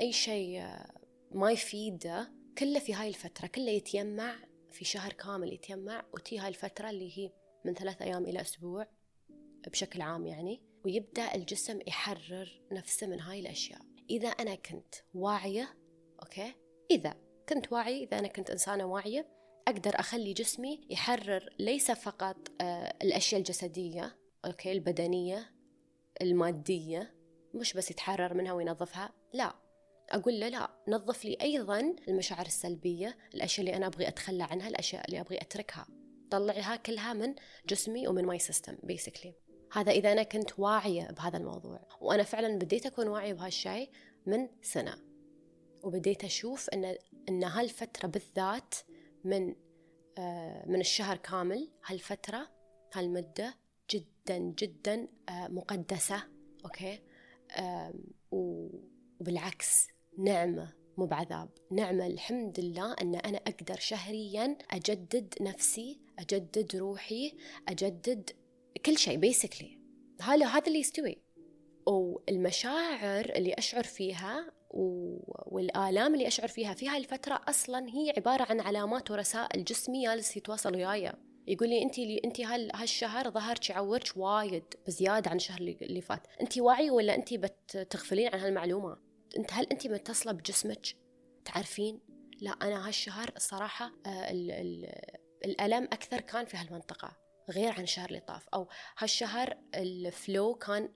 أي 0.00 0.12
شيء 0.12 0.60
آه، 0.60 0.94
ما 1.30 1.50
يفيده 1.50 2.32
كله 2.58 2.78
في 2.78 2.94
هاي 2.94 3.08
الفترة. 3.08 3.46
كله 3.46 3.70
يتيمع 3.70 4.36
في 4.70 4.84
شهر 4.84 5.12
كامل 5.12 5.52
يتيمع 5.52 6.04
وتي 6.14 6.38
هاي 6.38 6.48
الفترة 6.48 6.90
اللي 6.90 7.18
هي 7.18 7.32
من 7.64 7.74
ثلاث 7.74 8.02
أيام 8.02 8.24
إلى 8.24 8.40
أسبوع 8.40 8.86
بشكل 9.66 10.00
عام 10.00 10.26
يعني. 10.26 10.62
ويبدأ 10.84 11.34
الجسم 11.34 11.78
يحرر 11.86 12.60
نفسه 12.72 13.06
من 13.06 13.20
هاي 13.20 13.40
الأشياء. 13.40 13.89
إذا 14.10 14.28
أنا 14.28 14.54
كنت 14.54 14.94
واعية 15.14 15.76
أوكي؟ 16.22 16.54
إذا 16.90 17.14
كنت 17.48 17.72
واعي 17.72 18.04
إذا 18.04 18.18
أنا 18.18 18.28
كنت 18.28 18.50
إنسانة 18.50 18.84
واعية 18.84 19.26
أقدر 19.68 20.00
أخلي 20.00 20.32
جسمي 20.32 20.80
يحرر 20.90 21.54
ليس 21.58 21.90
فقط 21.90 22.36
آه، 22.60 22.94
الأشياء 23.02 23.38
الجسدية 23.40 24.18
أوكي؟ 24.44 24.72
البدنية 24.72 25.54
المادية 26.22 27.14
مش 27.54 27.72
بس 27.72 27.90
يتحرر 27.90 28.34
منها 28.34 28.52
وينظفها 28.52 29.12
لا. 29.32 29.54
أقول 30.10 30.40
له 30.40 30.48
لا 30.48 30.70
نظف 30.88 31.24
لي 31.24 31.38
أيضا 31.42 31.96
المشاعر 32.08 32.46
السلبية 32.46 33.18
الأشياء 33.34 33.66
اللي 33.66 33.76
أنا 33.76 33.86
أبغي 33.86 34.08
أتخلى 34.08 34.42
عنها 34.42 34.68
الأشياء 34.68 35.04
اللي 35.06 35.20
أبغي 35.20 35.38
أتركها. 35.40 35.86
طلعها 36.30 36.76
كلها 36.76 37.12
من 37.12 37.34
جسمي 37.66 38.08
ومن 38.08 38.24
my 38.24 38.38
system 38.38 38.76
basically 38.82 39.34
هذا 39.72 39.92
إذا 39.92 40.12
أنا 40.12 40.22
كنت 40.22 40.58
واعية 40.58 41.08
بهذا 41.10 41.36
الموضوع. 41.36 41.80
وأنا 42.00 42.22
فعلا 42.22 42.58
بديت 42.58 42.86
أكون 42.86 43.08
واعية 43.08 43.32
بهالشيء 43.32 43.90
من 44.26 44.48
سنة. 44.62 44.96
وبديت 45.82 46.24
أشوف 46.24 46.68
أن 46.68 46.96
أن 47.28 47.44
هالفترة 47.44 48.08
بالذات 48.08 48.74
من 49.24 49.54
آه 50.18 50.64
من 50.68 50.80
الشهر 50.80 51.16
كامل 51.16 51.70
هالفترة 51.86 52.48
هالمدة 52.94 53.54
جدا 53.90 54.38
جدا 54.38 55.08
آه 55.28 55.48
مقدسة 55.48 56.22
أوكي؟ 56.64 57.00
وبالعكس 58.30 59.88
نعمة 60.18 60.72
مو 60.98 61.06
بعذاب. 61.06 61.48
نعمة 61.70 62.06
الحمد 62.06 62.60
لله 62.60 62.92
أن 62.92 63.14
أنا 63.14 63.38
أقدر 63.38 63.76
شهريا 63.76 64.58
أجدد 64.70 65.34
نفسي 65.40 66.00
أجدد 66.18 66.76
روحي 66.76 67.36
أجدد 67.68 68.30
كل 68.86 68.98
شيء 68.98 69.16
بيسكلي 69.16 69.78
هذا 70.22 70.46
هذا 70.46 70.66
اللي 70.66 70.78
يستوي. 70.78 71.22
والمشاعر 71.86 73.24
اللي 73.24 73.54
أشعر 73.54 73.84
فيها 73.84 74.52
والآلام 74.70 76.14
اللي 76.14 76.26
أشعر 76.26 76.48
فيها 76.48 76.74
في 76.74 76.88
هاي 76.88 76.98
الفترة 76.98 77.40
أصلا 77.48 77.88
هي 77.88 78.12
عبارة 78.16 78.46
عن 78.50 78.60
علامات 78.60 79.10
ورسائل 79.10 79.64
جسمي 79.64 80.04
جالس 80.04 80.36
يتواصل 80.36 80.76
وياي. 80.76 81.12
يقول 81.46 81.68
لي 81.68 81.82
أنت 81.82 81.98
أنت 81.98 82.40
هالشهر 82.74 83.30
ظهرك 83.30 83.70
يعورك 83.70 84.12
وايد 84.16 84.64
بزيادة 84.86 85.30
عن 85.30 85.36
الشهر 85.36 85.60
اللي 85.60 86.00
فات. 86.00 86.26
أنت 86.40 86.58
واعيه 86.58 86.90
ولا 86.90 87.14
أنت 87.14 87.34
بتغفلين 87.34 88.28
عن 88.34 88.40
هالمعلومة؟ 88.40 88.96
أنت 89.38 89.52
هل 89.52 89.66
أنت 89.66 89.86
متصلة 89.86 90.32
بجسمك؟ 90.32 90.86
تعرفين؟ 91.44 92.00
لا 92.40 92.50
أنا 92.50 92.88
هالشهر 92.88 93.32
الصراحه 93.36 93.92
آه، 94.06 94.30
ال 94.30 94.50
ال 94.50 94.94
الألم 95.44 95.84
أكثر 95.84 96.20
كان 96.20 96.44
في 96.44 96.56
هالمنطقة. 96.56 97.19
غير 97.50 97.72
عن 97.72 97.82
الشهر 97.82 98.08
اللي 98.08 98.20
طاف 98.20 98.48
أو 98.54 98.68
هالشهر 98.98 99.58
الفلو 99.74 100.54
كان 100.54 100.88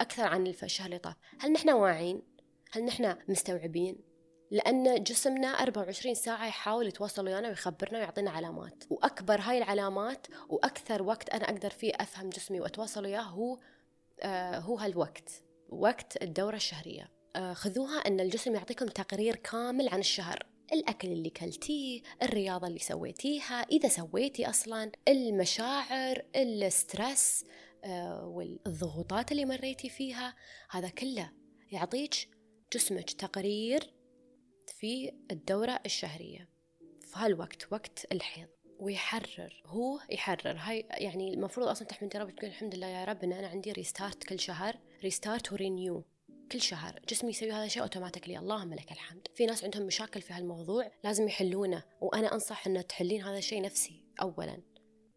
أكثر 0.00 0.22
عن 0.22 0.46
الشهر 0.46 0.86
اللي 0.86 0.98
طاف. 0.98 1.16
هل 1.38 1.52
نحن 1.52 1.70
واعين؟ 1.70 2.22
هل 2.72 2.84
نحن 2.84 3.16
مستوعبين؟ 3.28 3.98
لأن 4.50 5.02
جسمنا 5.02 5.48
24 5.48 6.14
ساعة 6.14 6.46
يحاول 6.46 6.86
يتواصل 6.86 7.24
ويانا 7.26 7.48
ويخبرنا 7.48 7.98
ويعطينا 7.98 8.30
علامات. 8.30 8.84
وأكبر 8.90 9.40
هاي 9.40 9.58
العلامات 9.58 10.26
وأكثر 10.48 11.02
وقت 11.02 11.30
أنا 11.30 11.44
أقدر 11.44 11.70
فيه 11.70 11.92
أفهم 11.96 12.30
جسمي 12.30 12.60
وأتواصل 12.60 13.04
وياه 13.04 13.20
هو 13.20 13.58
آه 14.20 14.58
هو 14.58 14.78
هالوقت 14.78 15.30
وقت 15.68 16.22
الدورة 16.22 16.56
الشهرية. 16.56 17.10
آه 17.36 17.52
خذوها 17.52 17.98
أن 17.98 18.20
الجسم 18.20 18.54
يعطيكم 18.54 18.86
تقرير 18.86 19.36
كامل 19.36 19.88
عن 19.88 19.98
الشهر. 20.00 20.46
الأكل 20.72 21.08
اللي 21.08 21.30
كلتيه 21.30 22.02
الرياضة 22.22 22.66
اللي 22.66 22.78
سويتيها 22.78 23.62
إذا 23.62 23.88
سويتي 23.88 24.50
أصلا 24.50 24.92
المشاعر 25.08 26.22
ال 26.36 26.51
stress 26.51 27.44
آه 27.84 28.26
والضغوطات 28.26 29.32
اللي 29.32 29.44
مريتي 29.44 29.88
فيها 29.88 30.34
هذا 30.70 30.88
كله 30.88 31.32
يعطيك 31.72 32.28
جسمك 32.72 33.10
تقرير 33.10 33.94
في 34.66 35.12
الدورة 35.30 35.80
الشهرية. 35.86 36.48
في 37.00 37.12
هالوقت 37.14 37.72
وقت 37.72 38.06
الحيض. 38.12 38.48
ويحرر 38.78 39.62
هو 39.66 39.98
يحرر. 40.10 40.56
هاي 40.58 40.86
يعني 40.90 41.34
المفروض 41.34 41.68
أصلا 41.68 41.88
تحمدي 41.88 42.18
ربك 42.18 42.34
تقول 42.34 42.50
الحمد 42.50 42.74
لله 42.74 42.86
يا 42.86 43.04
رب 43.04 43.24
إن 43.24 43.32
أنا 43.32 43.48
عندي 43.48 43.72
restart 43.72 44.24
كل 44.24 44.40
شهر 44.40 44.78
restart 45.02 45.52
و 45.52 45.61
renew 45.61 46.04
كل 46.52 46.60
شهر 46.60 47.00
جسمي 47.08 47.30
يسوي 47.30 47.52
هذا 47.52 47.64
الشيء 47.64 47.82
automatically 47.82 48.38
اللهم 48.38 48.74
لك 48.74 48.92
الحمد. 48.92 49.28
في 49.34 49.46
ناس 49.46 49.64
عندهم 49.64 49.82
مشاكل 49.82 50.20
في 50.20 50.32
هالموضوع 50.32 50.90
لازم 51.04 51.28
يحلونه 51.28 51.84
وأنا 52.00 52.34
أنصح 52.34 52.66
ان 52.66 52.86
تحلين 52.86 53.22
هذا 53.22 53.38
الشيء 53.38 53.62
نفسي 53.62 54.04
اولا. 54.22 54.62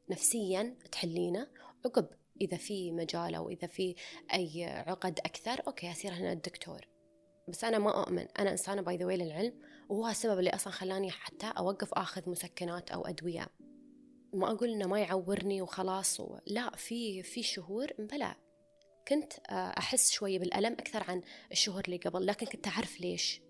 نفسيا 0.09 0.77
تحلينه. 0.91 1.47
عقب 1.85 2.07
إذا 2.41 2.57
في 2.57 2.91
مجال 2.91 3.35
أو 3.35 3.49
إذا 3.49 3.67
في 3.67 3.95
أي 4.33 4.63
عقد 4.65 5.19
أكثر 5.19 5.61
أوكي 5.67 5.91
أصير 5.91 6.13
هنا 6.13 6.31
الدكتور. 6.33 6.87
بس 7.47 7.63
أنا 7.63 7.77
ما 7.77 8.03
أؤمن. 8.03 8.27
أنا 8.39 8.51
إنسانة 8.51 8.81
by 8.81 8.98
the 8.98 9.01
way 9.01 9.05
للعلم 9.05 9.53
وهو 9.89 10.07
السبب 10.07 10.39
اللي 10.39 10.49
أصلا 10.49 10.73
خلاني 10.73 11.11
حتى 11.11 11.51
أوقف 11.57 11.93
آخذ 11.93 12.29
مسكنات 12.29 12.91
أو 12.91 13.05
أدوية. 13.05 13.47
ما 14.33 14.51
أقول 14.51 14.69
إنه 14.69 14.87
ما 14.87 14.99
يعورني 14.99 15.61
وخلاص 15.61 16.19
و... 16.19 16.37
لا 16.47 16.75
في 16.75 17.23
في 17.23 17.43
شهور 17.43 17.87
بلا. 17.99 18.35
كنت 19.07 19.33
آه، 19.50 19.74
أحس 19.77 20.12
شوية 20.12 20.39
بالألم 20.39 20.74
أكثر 20.74 21.03
عن 21.03 21.22
الشهور 21.51 21.81
اللي 21.86 21.98
قبل 21.98 22.25
لكن 22.25 22.45
كنت 22.45 22.67
أعرف 22.67 23.01
ليش. 23.01 23.41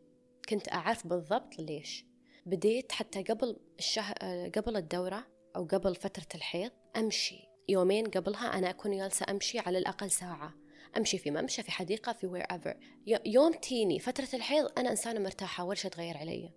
كنت 0.49 0.73
أعرف 0.73 1.07
بالضبط 1.07 1.59
ليش. 1.59 2.05
بديت 2.45 2.91
حتى 2.91 3.23
قبل 3.23 3.57
الشهر 3.79 4.15
آه، 4.21 4.47
قبل 4.49 4.77
الدورة 4.77 5.27
أو 5.55 5.65
قبل 5.65 5.95
فترة 5.95 6.27
الحيض 6.35 6.71
أمشي. 6.95 7.39
يومين 7.69 8.05
قبلها 8.05 8.57
أنا 8.57 8.69
أكون 8.69 8.97
جالسة 8.97 9.25
أمشي 9.29 9.59
على 9.59 9.77
الأقل 9.77 10.11
ساعة. 10.11 10.53
أمشي 10.97 11.17
في 11.17 11.31
ممشى 11.31 11.63
في 11.63 11.71
حديقة 11.71 12.13
في 12.13 12.27
وير 12.27 12.43
ايفر 12.43 12.77
يوم 13.25 13.53
تيني 13.53 13.99
فترة 13.99 14.29
الحيض 14.33 14.71
أنا 14.77 14.91
إنسانة 14.91 15.19
مرتاحة 15.19 15.63
ولا 15.63 15.75
شيء 15.75 15.91
تغير 15.91 16.17
علي. 16.17 16.53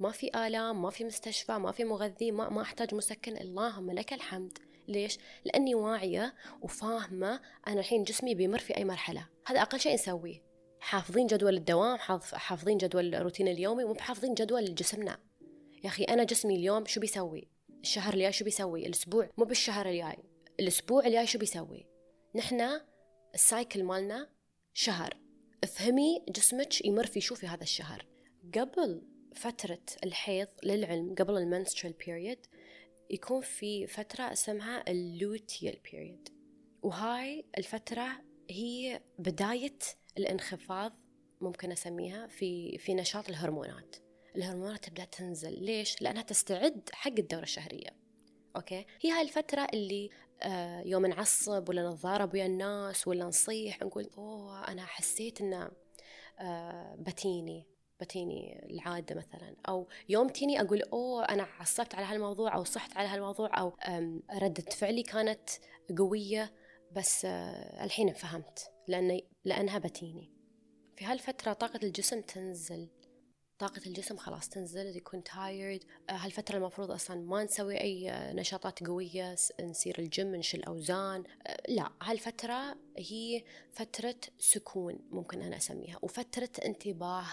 ما 0.00 0.10
في 0.10 0.30
آلام 0.46 0.82
ما 0.82 0.90
في 0.90 1.04
مستشفى 1.04 1.52
ما 1.52 1.72
في 1.72 1.84
مغذي 1.84 2.30
ما, 2.30 2.48
ما 2.48 2.62
أحتاج 2.62 2.94
مسكن. 2.94 3.36
اللهم 3.36 3.90
لك 3.90 4.12
الحمد. 4.12 4.58
ليش؟ 4.88 5.18
لأني 5.44 5.74
واعية 5.74 6.34
وفاهمة 6.62 7.40
أنا 7.66 7.80
الحين 7.80 8.02
جسمي 8.02 8.34
بيمر 8.34 8.58
في 8.58 8.76
أي 8.76 8.84
مرحلة. 8.84 9.28
هذا 9.46 9.62
أقل 9.62 9.80
شيء 9.80 9.94
نسويه. 9.94 10.46
حافظين 10.80 11.26
جدول 11.26 11.56
الدوام 11.56 11.98
حافظين 12.32 12.78
جدول 12.78 13.14
الروتين 13.14 13.48
اليومي 13.48 13.84
مو 13.84 13.92
بحافظين 13.92 14.34
جدول 14.34 14.74
جسمنا 14.74 15.18
يا 15.84 15.88
أخي 15.88 16.04
أنا 16.04 16.24
جسمي 16.24 16.56
اليوم 16.56 16.86
شو 16.86 17.00
بيسوي؟ 17.00 17.48
الشهر 17.80 18.14
الجاي 18.14 18.32
شو 18.32 18.44
بيسوي؟ 18.44 18.86
الأسبوع 18.86 19.30
مو 19.38 19.44
بالشهر 19.44 19.86
الجاي 19.88 20.16
الأسبوع 20.60 21.06
الجاي 21.06 21.26
شو 21.26 21.38
بيسوي؟ 21.38 21.86
نحن 22.34 22.80
ال 23.34 23.42
cycle 23.42 23.84
مالنا 23.84 24.28
شهر. 24.74 25.16
افهمي 25.64 26.24
جسمك 26.28 26.84
يمر 26.84 27.06
في 27.06 27.20
شو 27.20 27.34
في 27.34 27.46
هذا 27.46 27.62
الشهر. 27.62 28.06
قبل 28.54 29.02
فترة 29.34 29.82
الحيض 30.04 30.48
للعلم 30.62 31.14
قبل 31.14 31.36
ال 31.36 31.42
menstrual 31.42 31.92
period 31.92 32.46
يكون 33.10 33.40
في 33.40 33.86
فترة 33.86 34.32
اسمها 34.32 34.90
ال 34.90 35.03
luteal 35.03 35.78
period 35.92 36.28
وهاي 36.82 37.44
الفترة 37.58 38.08
هي 38.50 39.00
بداية 39.18 39.78
الانخفاض 40.18 40.92
ممكن 41.40 41.72
أسميها 41.72 42.26
في 42.26 42.78
في 42.78 42.94
نشاط 42.94 43.28
الهرمونات. 43.28 43.96
الهرمونات 44.36 44.84
تبدأ 44.84 45.04
تنزل. 45.04 45.64
ليش؟ 45.64 46.02
لأنها 46.02 46.22
تستعد 46.22 46.90
حق 46.92 47.12
الدورة 47.18 47.42
الشهرية. 47.42 47.90
okay? 48.56 48.86
هي 49.00 49.10
هاي 49.10 49.22
الفترة 49.22 49.66
اللي 49.74 50.10
آه، 50.42 50.80
يوم 50.80 51.06
نعصب 51.06 51.68
ولا 51.68 51.90
نتضارب 51.90 52.34
ويا 52.34 52.46
الناس 52.46 53.08
ولا 53.08 53.24
نصيح 53.24 53.82
نقول 53.82 54.10
أوه 54.18 54.68
أنا 54.68 54.86
حسيت 54.86 55.40
إنه 55.40 55.70
آه، 56.38 56.94
بتيني. 56.98 57.66
بتيني 58.00 58.66
العادة 58.70 59.14
مثلا 59.14 59.56
أو 59.68 59.88
يوم 60.08 60.28
تيني 60.28 60.60
أقول 60.60 60.82
أوه 60.82 61.24
أنا 61.24 61.42
عصبت 61.42 61.94
على 61.94 62.06
هالموضوع 62.06 62.54
أو 62.54 62.64
صحت 62.64 62.96
على 62.96 63.08
هالموضوع 63.08 63.58
أو 63.60 63.76
ردة 64.42 64.70
فعلي 64.70 65.02
كانت 65.02 65.50
قوية 65.98 66.52
بس 66.92 67.24
آه، 67.24 67.84
الحين 67.84 68.12
فهمت 68.12 68.70
لأن 68.88 69.20
لأنها 69.44 69.78
بتيني. 69.78 70.32
في 70.96 71.04
هالفترة 71.04 71.52
طاقة 71.52 71.80
الجسم 71.82 72.20
تنزل. 72.20 72.88
طاقة 73.58 73.80
الجسم 73.86 74.16
خلاص 74.16 74.48
تنزل 74.48 74.96
يكون 74.96 75.22
tired 75.24 75.84
آه، 76.10 76.12
هالفترة 76.12 76.56
المفروض 76.56 76.90
أصلا 76.90 77.20
ما 77.20 77.44
نسوي 77.44 77.80
أي 77.80 78.10
آه، 78.10 78.32
نشاطات 78.32 78.84
قوية 78.86 79.36
نسير 79.60 79.98
الجيم 79.98 80.34
نشيل 80.34 80.64
أوزان. 80.64 81.24
لا 81.68 81.92
هالفترة 82.02 82.76
هي 82.98 83.44
فترة 83.72 84.16
سكون 84.38 84.98
ممكن 85.10 85.42
أنا 85.42 85.56
أسميها 85.56 85.98
وفترة 86.02 86.50
انتباه 86.64 87.26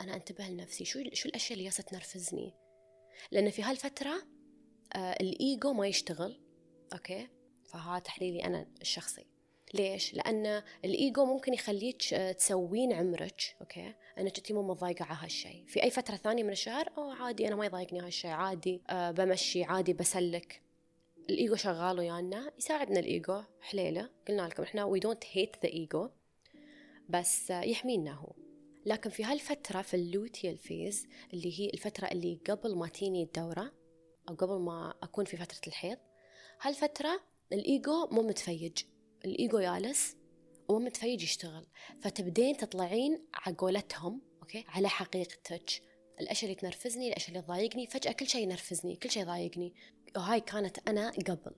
أنا 0.00 0.16
أنتبه 0.16 0.48
لنفسي 0.48 0.84
شو 0.84 1.02
شو 1.12 1.28
الأشياء 1.28 1.58
اللي 1.58 1.70
تنرفزني؟ 1.70 2.54
لأن 3.30 3.50
في 3.50 3.62
هالفترة 3.62 4.22
الإيجو 4.96 5.72
ما 5.72 5.86
يشتغل 5.86 6.40
okay? 6.92 7.28
فها 7.64 7.98
تحليلي 7.98 8.44
أنا 8.44 8.66
الشخصي. 8.80 9.26
ليش؟ 9.74 10.14
لأن 10.14 10.62
الإيجو 10.84 11.24
ممكن 11.24 11.54
يخليك 11.54 12.14
تسوين 12.14 12.92
عمرك 12.92 13.56
okay? 13.60 13.94
انك 14.18 14.38
انت 14.38 14.52
مو 14.52 14.62
متضايقة 14.62 15.04
على 15.04 15.18
هالشيء. 15.22 15.64
في 15.66 15.82
أي 15.82 15.90
فترة 15.90 16.16
ثانية 16.16 16.42
من 16.42 16.50
الشهر 16.50 16.92
أو 16.98 17.10
عادي 17.10 17.48
أنا 17.48 17.56
ما 17.56 17.66
يضايقني 17.66 18.00
هالشيء 18.00 18.30
عادي 18.30 18.82
أه 18.90 19.10
بمشي 19.10 19.64
عادي 19.64 19.92
بسلك. 19.92 20.62
الإيجو 21.30 21.54
شغال 21.54 21.98
ويانا 21.98 22.52
يساعدنا 22.58 23.00
الإيجو 23.00 23.42
حليلة. 23.60 24.10
قلنا 24.28 24.42
لكم 24.42 24.62
إحنا 24.62 24.84
we 24.84 24.98
don't 24.98 25.24
hate 25.32 25.56
the 25.62 25.68
ego 25.68 26.10
بس 27.08 27.50
يحمينا 27.50 28.14
هو. 28.14 28.32
لكن 28.86 29.10
في 29.10 29.24
هالفترة 29.24 29.82
في 29.82 29.94
ال 29.94 30.03
luteal 30.03 30.58
phase 30.58 31.06
اللي 31.32 31.60
هي 31.60 31.70
الفترة 31.74 32.06
اللي 32.06 32.40
قبل 32.48 32.76
ما 32.76 32.88
تيني 32.88 33.22
الدورة 33.22 33.72
أو 34.28 34.34
قبل 34.34 34.58
ما 34.58 34.94
أكون 35.02 35.24
في 35.24 35.36
فترة 35.36 35.60
الحيض 35.66 35.98
هالفترة 36.60 37.20
الإيجو 37.52 38.06
مو 38.06 38.22
متفيج 38.22 38.78
الإيجو 39.24 39.58
يالس 39.58 40.16
ومو 40.68 40.78
متفيج 40.78 41.22
يشتغل. 41.22 41.66
فتبدين 42.00 42.56
تطلعين 42.56 43.26
على 43.34 43.56
قولتهم 43.56 44.22
okay? 44.42 44.64
على 44.68 44.88
حقيقتك. 44.88 45.70
الأشياء 46.20 46.50
اللي 46.50 46.60
تنرفزني 46.60 47.08
الأشياء 47.08 47.28
اللي 47.30 47.42
تضايقني 47.42 47.86
فجأة 47.86 48.12
كل 48.12 48.26
شيء 48.26 48.42
ينرفزني 48.42 48.96
كل 48.96 49.10
شيء 49.10 49.22
يضايقني. 49.22 49.74
وهاي 50.16 50.40
كانت 50.40 50.88
أنا 50.88 51.10
قبل. 51.10 51.54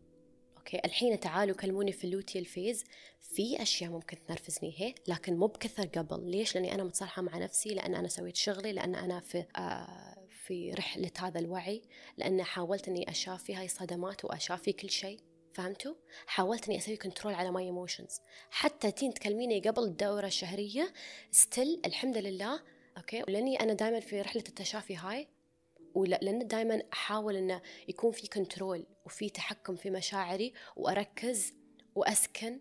okay? 0.61 0.81
الحين 0.85 1.21
تعالوا 1.21 1.57
كلموني 1.57 1.93
في 1.93 2.05
ال 2.05 2.10
luteal 2.10 2.45
phase 2.45 2.85
في 3.21 3.63
أشياء 3.63 3.91
ممكن 3.91 4.17
تنرفزني 4.27 4.75
هي 4.77 4.95
لكن 5.09 5.37
مو 5.37 5.47
بكثر 5.47 5.87
قبل. 5.87 6.31
ليش؟ 6.31 6.55
لأني 6.55 6.75
أنا 6.75 6.85
متصالحة 6.85 7.23
مع 7.23 7.39
نفسي 7.39 7.69
لأن 7.69 7.95
أنا 7.95 8.09
سويت 8.09 8.37
شغلي 8.37 8.73
لأن 8.73 8.95
أنا 8.95 9.21
في 9.21 9.45
آه 9.57 10.27
في 10.47 10.73
رحلة 10.73 11.11
هذا 11.19 11.41
الوعي 11.41 11.83
لأن 12.17 12.43
حاولت 12.43 12.89
إني 12.89 13.11
أشافي 13.11 13.55
هاي 13.55 13.65
الصدمات 13.65 14.25
وأشافي 14.25 14.73
كل 14.73 14.91
شيء. 14.91 15.21
فهمتوا؟ 15.53 15.95
حاولت 16.27 16.69
إني 16.69 16.79
أسوي 16.79 16.97
control 16.97 17.35
على 17.35 17.51
my 17.51 17.65
emotions 17.65 18.21
حتى 18.51 18.91
تين 18.91 19.15
تكلميني 19.15 19.61
قبل 19.61 19.83
الدوره 19.83 20.27
الشهريه 20.27 20.93
still 21.31 21.81
الحمد 21.87 22.19
لله 22.19 22.61
okay? 22.97 23.23
ولأني 23.23 23.61
أنا 23.61 23.73
دائما 23.73 24.01
في 24.01 24.21
رحلة 24.21 24.45
التشافي 24.49 24.97
هاي 24.97 25.29
ولأن 25.95 26.47
دائما 26.47 26.83
أحاول 26.93 27.37
أنه 27.37 27.63
يكون 27.89 28.13
في 28.13 28.29
control 28.29 28.87
وفي 29.07 29.31
تحكم 29.31 29.77
في 29.77 29.91
مشاعري 29.91 30.53
وأركز 30.77 31.55
وأسكن. 31.95 32.61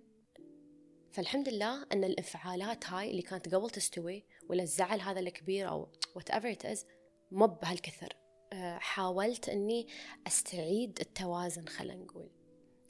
فالحمد 1.11 1.49
لله 1.49 1.85
أن 1.93 2.03
الانفعالات 2.03 2.85
هاي 2.85 3.11
اللي 3.11 3.21
كانت 3.21 3.55
قبل 3.55 3.69
تستوي 3.69 4.25
ولا 4.49 4.63
الزعل 4.63 5.01
هذا 5.01 5.19
الكبير 5.19 5.69
أو 5.69 5.87
whatever 6.19 6.55
it 6.55 6.67
is 6.73 6.85
مو 7.31 7.47
بهالكثر. 7.47 8.15
آه، 8.53 8.77
حاولت 8.77 9.49
أني 9.49 9.87
أستعيد 10.27 10.99
التوازن 10.99 11.65
خلينا 11.65 12.03
نقول. 12.03 12.29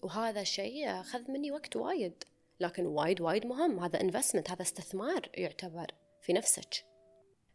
وهذا 0.04 0.44
شيء 0.44 0.90
أخذ 0.90 1.32
مني 1.32 1.52
وقت 1.52 1.76
وايد. 1.76 2.24
لكن 2.60 2.86
وايد 2.86 3.22
وايد 3.22 3.46
مهم. 3.46 3.80
هذا 3.80 4.02
investment 4.02 4.52
هذا 4.52 4.62
استثمار 4.62 5.30
يعتبر 5.34 5.88
في 6.22 6.34
نفسك. 6.34 6.89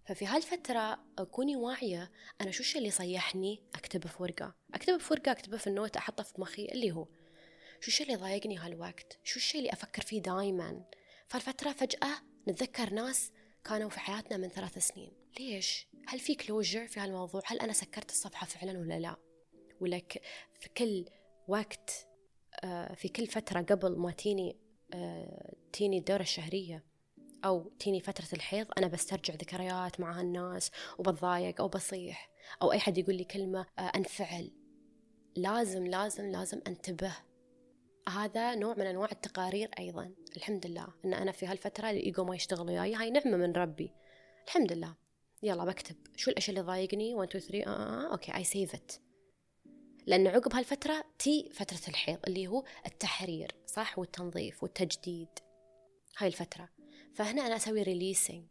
ففي 0.05 0.27
هالفترة 0.27 1.05
كوني 1.31 1.57
واعية 1.57 2.11
أنا 2.41 2.51
شو 2.51 2.61
الشيء 2.61 2.79
اللي 2.79 2.89
يصيحني 2.89 3.63
أكتبه 3.75 4.09
في 4.09 4.23
ورقة 4.23 4.55
أكتبه 4.75 4.99
في 4.99 5.13
ورقة 5.13 5.33
أكتبه 5.33 5.57
في 5.57 5.67
النوت 5.67 5.97
أحطه 5.97 6.23
في 6.23 6.41
مخي 6.41 6.65
اللي 6.65 6.93
هو 6.93 7.05
شو 7.81 7.89
الشيء 7.89 8.07
اللي 8.07 8.19
ضايقني 8.19 8.59
هالوقت 8.59 9.19
شو 9.25 9.37
الشيء 9.37 9.61
اللي 9.61 9.73
أفكر 9.73 10.03
فيه 10.03 10.23
دايما 10.23 10.85
فالفترة 11.29 11.73
فجأة 11.73 12.15
نتذكر 12.49 12.91
ناس 12.91 13.33
كانوا 13.65 13.91
في 13.91 14.01
حياتنا 14.01 14.37
من 14.37 14.49
ثلاث 14.49 14.79
سنين 14.79 15.13
ليش؟ 15.41 15.89
هل 16.07 16.19
في 16.19 16.35
كلوجر 16.35 16.87
في 16.87 17.01
هالموضوع؟ 17.01 17.43
هل 17.47 17.61
أنا 17.61 17.73
سكرت 17.73 18.11
الصفحة 18.11 18.47
فعلا 18.47 18.79
ولا 18.79 18.99
لا؟ 18.99 19.17
ولا 19.81 20.01
في 20.61 20.69
كل 20.77 21.05
وقت 21.49 22.07
آه، 22.65 22.95
في 22.95 23.09
كل 23.09 23.27
فترة 23.27 23.61
قبل 23.61 23.99
ما 23.99 24.11
تيني 24.11 24.57
آه، 24.95 25.55
تيني 25.73 25.99
الدورة 25.99 26.23
الشهرية 26.23 26.85
أو 27.45 27.71
تيني 27.79 28.01
فترة 28.01 28.29
الحيض 28.33 28.67
أنا 28.79 28.87
بسترجع 28.87 29.35
ذكريات 29.35 30.01
مع 30.01 30.21
هالناس 30.21 30.71
وبتضايق 30.99 31.61
أو 31.61 31.69
بصيح 31.69 32.31
أو 32.63 32.73
أي 32.73 32.79
حد 32.79 32.99
يقول 32.99 33.15
لي 33.15 33.25
كلمة 33.25 33.67
آه، 33.79 33.93
أنفعل. 33.97 34.51
لازم 35.37 35.87
لازم 35.87 36.27
لازم 36.27 36.61
أنتبه. 36.67 37.13
هذا 38.09 38.55
نوع 38.55 38.75
من 38.75 38.87
أنواع 38.87 39.09
التقارير 39.13 39.71
أيضا. 39.79 40.15
الحمد 40.37 40.67
لله 40.67 40.89
أن 41.05 41.15
أنا 41.15 41.33
في 41.33 41.47
هالفترة 41.47 41.91
الإيجو 41.91 42.25
ما 42.25 42.35
يشتغل 42.35 42.67
وياي 42.67 42.95
هاي 42.95 43.11
نعمة 43.11 43.37
من 43.37 43.53
ربي. 43.53 43.91
الحمد 44.47 44.73
لله. 44.73 44.95
يلا 45.43 45.65
بكتب. 45.65 45.97
شو 46.17 46.31
الأشياء 46.31 46.57
اللي 46.57 46.67
ضايقني 46.67 47.15
1 47.15 47.29
2 47.29 47.45
3 47.45 47.67
آه, 47.67 47.71
آه, 47.71 48.13
okay 48.13 48.35
I 48.35 48.45
save 48.45 48.75
it 48.75 48.93
لأن 50.07 50.27
عقب 50.27 50.55
هالفترة 50.55 51.05
تي 51.19 51.51
فترة 51.53 51.89
الحيض 51.89 52.19
اللي 52.27 52.47
هو 52.47 52.65
التحرير 52.87 53.55
صح؟ 53.67 53.99
والتنظيف 53.99 54.63
والتجديد. 54.63 55.29
هاي 56.19 56.29
الفترة. 56.29 56.69
فهنا 57.15 57.47
أنا 57.47 57.57
أسوي 57.57 57.83
releasing 57.83 58.47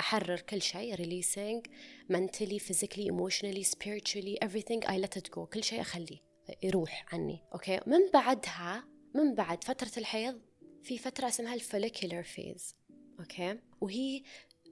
أحرر 0.00 0.40
كل 0.40 0.62
شيء 0.62 0.94
releasing 0.94 1.66
mentally 2.12 2.58
physically 2.58 3.06
emotionally 3.10 3.64
spiritually 3.64 4.38
everything. 4.44 4.84
I 4.86 4.96
let 4.98 5.16
it 5.16 5.30
go. 5.30 5.40
كل 5.40 5.64
شيء 5.64 5.80
أخليه 5.80 6.18
يروح 6.62 7.14
عني. 7.14 7.44
okay 7.52 7.80
من 7.86 8.10
بعدها 8.14 8.84
من 9.14 9.34
بعد 9.34 9.64
فترة 9.64 9.90
الحيض 9.96 10.40
في 10.82 10.98
فترة 10.98 11.28
اسمها 11.28 11.54
ال 11.54 11.60
follicular 11.60 12.22
phase 12.22 12.76
okay 13.20 13.58
وهي 13.80 14.22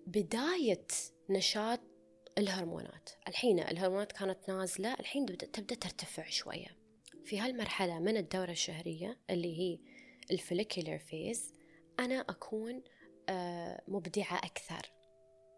بداية 0.07 0.87
نشاط 1.31 1.81
الهرمونات. 2.39 3.11
الحين 3.29 3.61
الهرمونات 3.61 4.13
كانت 4.13 4.39
نازلة 4.49 4.95
الحين 4.95 5.27
تبدأ 5.27 5.75
ترتفع 5.75 6.29
شوية. 6.29 6.77
في 7.25 7.39
هالمرحلة 7.39 7.99
من 7.99 8.17
الدورة 8.17 8.51
الشهرية 8.51 9.19
اللي 9.31 9.59
هي 9.59 9.79
ال 10.31 10.37
follicular 10.37 10.99
phase 10.99 11.53
أنا 12.01 12.21
أكون 12.21 12.83
مبدعة 13.89 14.37
أكثر. 14.37 14.93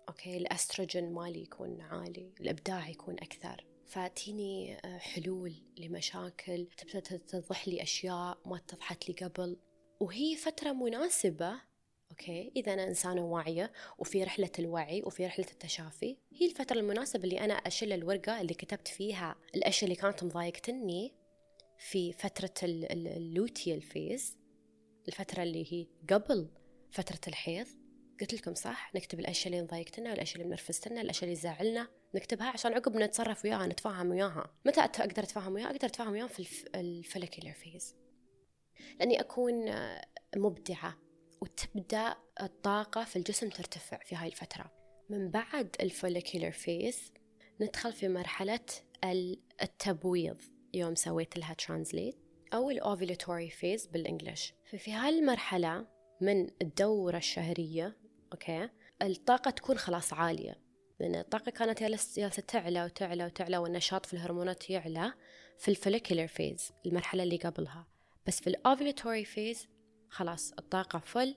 okay 0.09 0.37
الأستروجين 0.37 1.13
مالي 1.13 1.43
يكون 1.43 1.81
عالي 1.81 2.33
الإبداع 2.41 2.89
يكون 2.89 3.15
أكثر. 3.15 3.67
فأتيني 3.87 4.77
آه، 4.85 4.99
حلول 4.99 5.55
لمشاكل 5.79 6.69
تبدأ 6.77 7.01
تتضح 7.01 7.69
لي 7.69 7.83
أشياء 7.83 8.39
ما 8.47 8.57
اتضحت 8.57 9.09
لي 9.09 9.15
قبل. 9.15 9.57
وهي 10.01 10.37
فترة 10.37 10.73
مناسبة 10.73 11.61
okay 12.11 12.53
إذا 12.57 12.73
أنا 12.73 12.85
إنسانة 12.85 13.25
واعية 13.25 13.73
وفي 13.99 14.25
رحلة 14.25 14.51
الوعي 14.59 15.03
وفي 15.03 15.27
رحلة 15.27 15.47
التشافي. 15.53 16.17
هي 16.33 16.47
الفترة 16.47 16.79
المناسبة 16.79 17.25
اللي 17.25 17.41
أنا 17.41 17.55
أشيل 17.55 17.93
الورقة 17.93 18.41
اللي 18.41 18.55
كتبت 18.55 18.89
فيها 18.89 19.37
الأشياء 19.55 19.85
اللي 19.85 20.01
كانت 20.01 20.25
مضايقتني 20.25 21.15
في 21.79 22.13
فترة 22.13 22.55
ال 22.63 22.80
luteal 22.80 23.83
phase 23.83 24.37
الفترة 25.09 25.43
اللي 25.43 25.73
هي 25.73 25.87
قبل 26.11 26.49
فترة 26.91 27.21
الحيض. 27.29 27.67
قلت 28.21 28.35
لكم 28.35 28.55
صح؟ 28.55 28.95
نكتب 28.95 29.21
الأشياء 29.21 29.55
اللي 29.55 29.67
ضايقتنا 29.67 30.13
الأشياء 30.13 30.37
اللي 30.37 30.49
منرفزتنا 30.49 31.01
الأشياء 31.01 31.25
اللي 31.25 31.37
زعلنا 31.37 31.89
نكتبها 32.15 32.47
عشان 32.47 32.73
عقب 32.73 32.97
نتصرف 32.97 33.45
وياها 33.45 33.67
نتفاهم 33.67 34.11
وياها. 34.11 34.55
متى 34.67 34.81
أقدر 34.81 35.23
أتفاهم 35.23 35.53
وياها؟ 35.53 35.67
أقدر 35.67 35.87
أتفاهم 35.87 36.13
وياها 36.13 36.27
في 36.27 36.69
ال 36.75 36.82
follicular 36.82 37.53
phase. 37.53 37.97
لأني 38.99 39.21
أكون 39.21 39.73
مبدعة 40.37 40.99
وتبدأ 41.41 42.17
الطاقة 42.41 43.05
في 43.05 43.17
الجسم 43.17 43.49
ترتفع 43.49 43.99
في 43.99 44.17
هاي 44.17 44.29
الفترة. 44.29 44.73
من 45.11 45.31
بعد 45.31 45.77
ال 45.81 45.87
follicular 45.87 46.51
phase 46.51 47.13
ندخل 47.61 47.93
في 47.93 48.09
مرحلة 48.09 48.67
التبويض. 49.63 50.43
يوم 50.75 50.95
سويت 50.95 51.39
لها 51.39 51.55
translate 51.55 52.19
أو 52.55 52.71
ال 52.71 52.79
ovulatory 52.79 53.51
phase 53.51 53.87
بال 53.87 54.00
English. 54.00 54.55
ففي 54.65 54.93
هاي 54.93 55.19
المرحلة 55.19 55.87
من 56.21 56.51
الدورة 56.63 57.17
الشهرية 57.17 57.97
okay? 58.33 58.69
الطاقة 59.03 59.51
تكون 59.51 59.79
خلاص 59.79 60.13
عالية. 60.13 60.61
لأن 61.01 61.15
الطاقة 61.15 61.51
كانت 61.51 61.83
جالسة 61.83 62.29
تعلى 62.29 62.85
وتعلى 62.85 63.25
وتعلى 63.25 63.59
والنشاط 63.59 64.07
في 64.07 64.15
الهرمونات 64.15 64.71
يعلى 64.71 65.13
في 65.59 65.71
ال 65.71 65.76
follicular 65.76 66.27
phase 66.27 66.73
المرحلة 66.87 67.23
اللي 67.23 67.37
قبلها. 67.37 67.87
بس 68.27 68.41
في 68.41 68.47
ال 68.47 68.55
ovulatory 68.55 69.25
phase 69.25 69.69
خلاص 70.09 70.53
الطاقة 70.53 70.99
full 70.99 71.37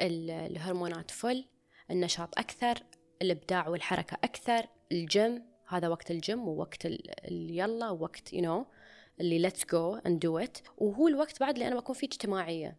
الهرمونات 0.00 1.10
full 1.10 1.44
النشاط 1.90 2.38
أكثر 2.38 2.82
الإبداع 3.22 3.68
والحركة 3.68 4.16
أكثر 4.24 4.66
الجيم 4.92 5.50
هذا 5.68 5.88
وقت 5.88 6.10
الجيم 6.10 6.48
ووقت 6.48 6.84
يلا 7.30 7.90
ووقت 7.90 8.32
you 8.32 8.40
you 8.40 8.44
know 8.44 8.66
اللي 9.20 9.50
let's 9.50 9.62
go 9.62 10.00
and 10.06 10.12
do 10.12 10.46
it. 10.46 10.70
وهو 10.78 11.08
الوقت 11.08 11.40
بعد 11.40 11.54
اللي 11.54 11.68
أنا 11.68 11.76
بكون 11.76 11.94
فيه 11.94 12.06
اجتماعية. 12.06 12.78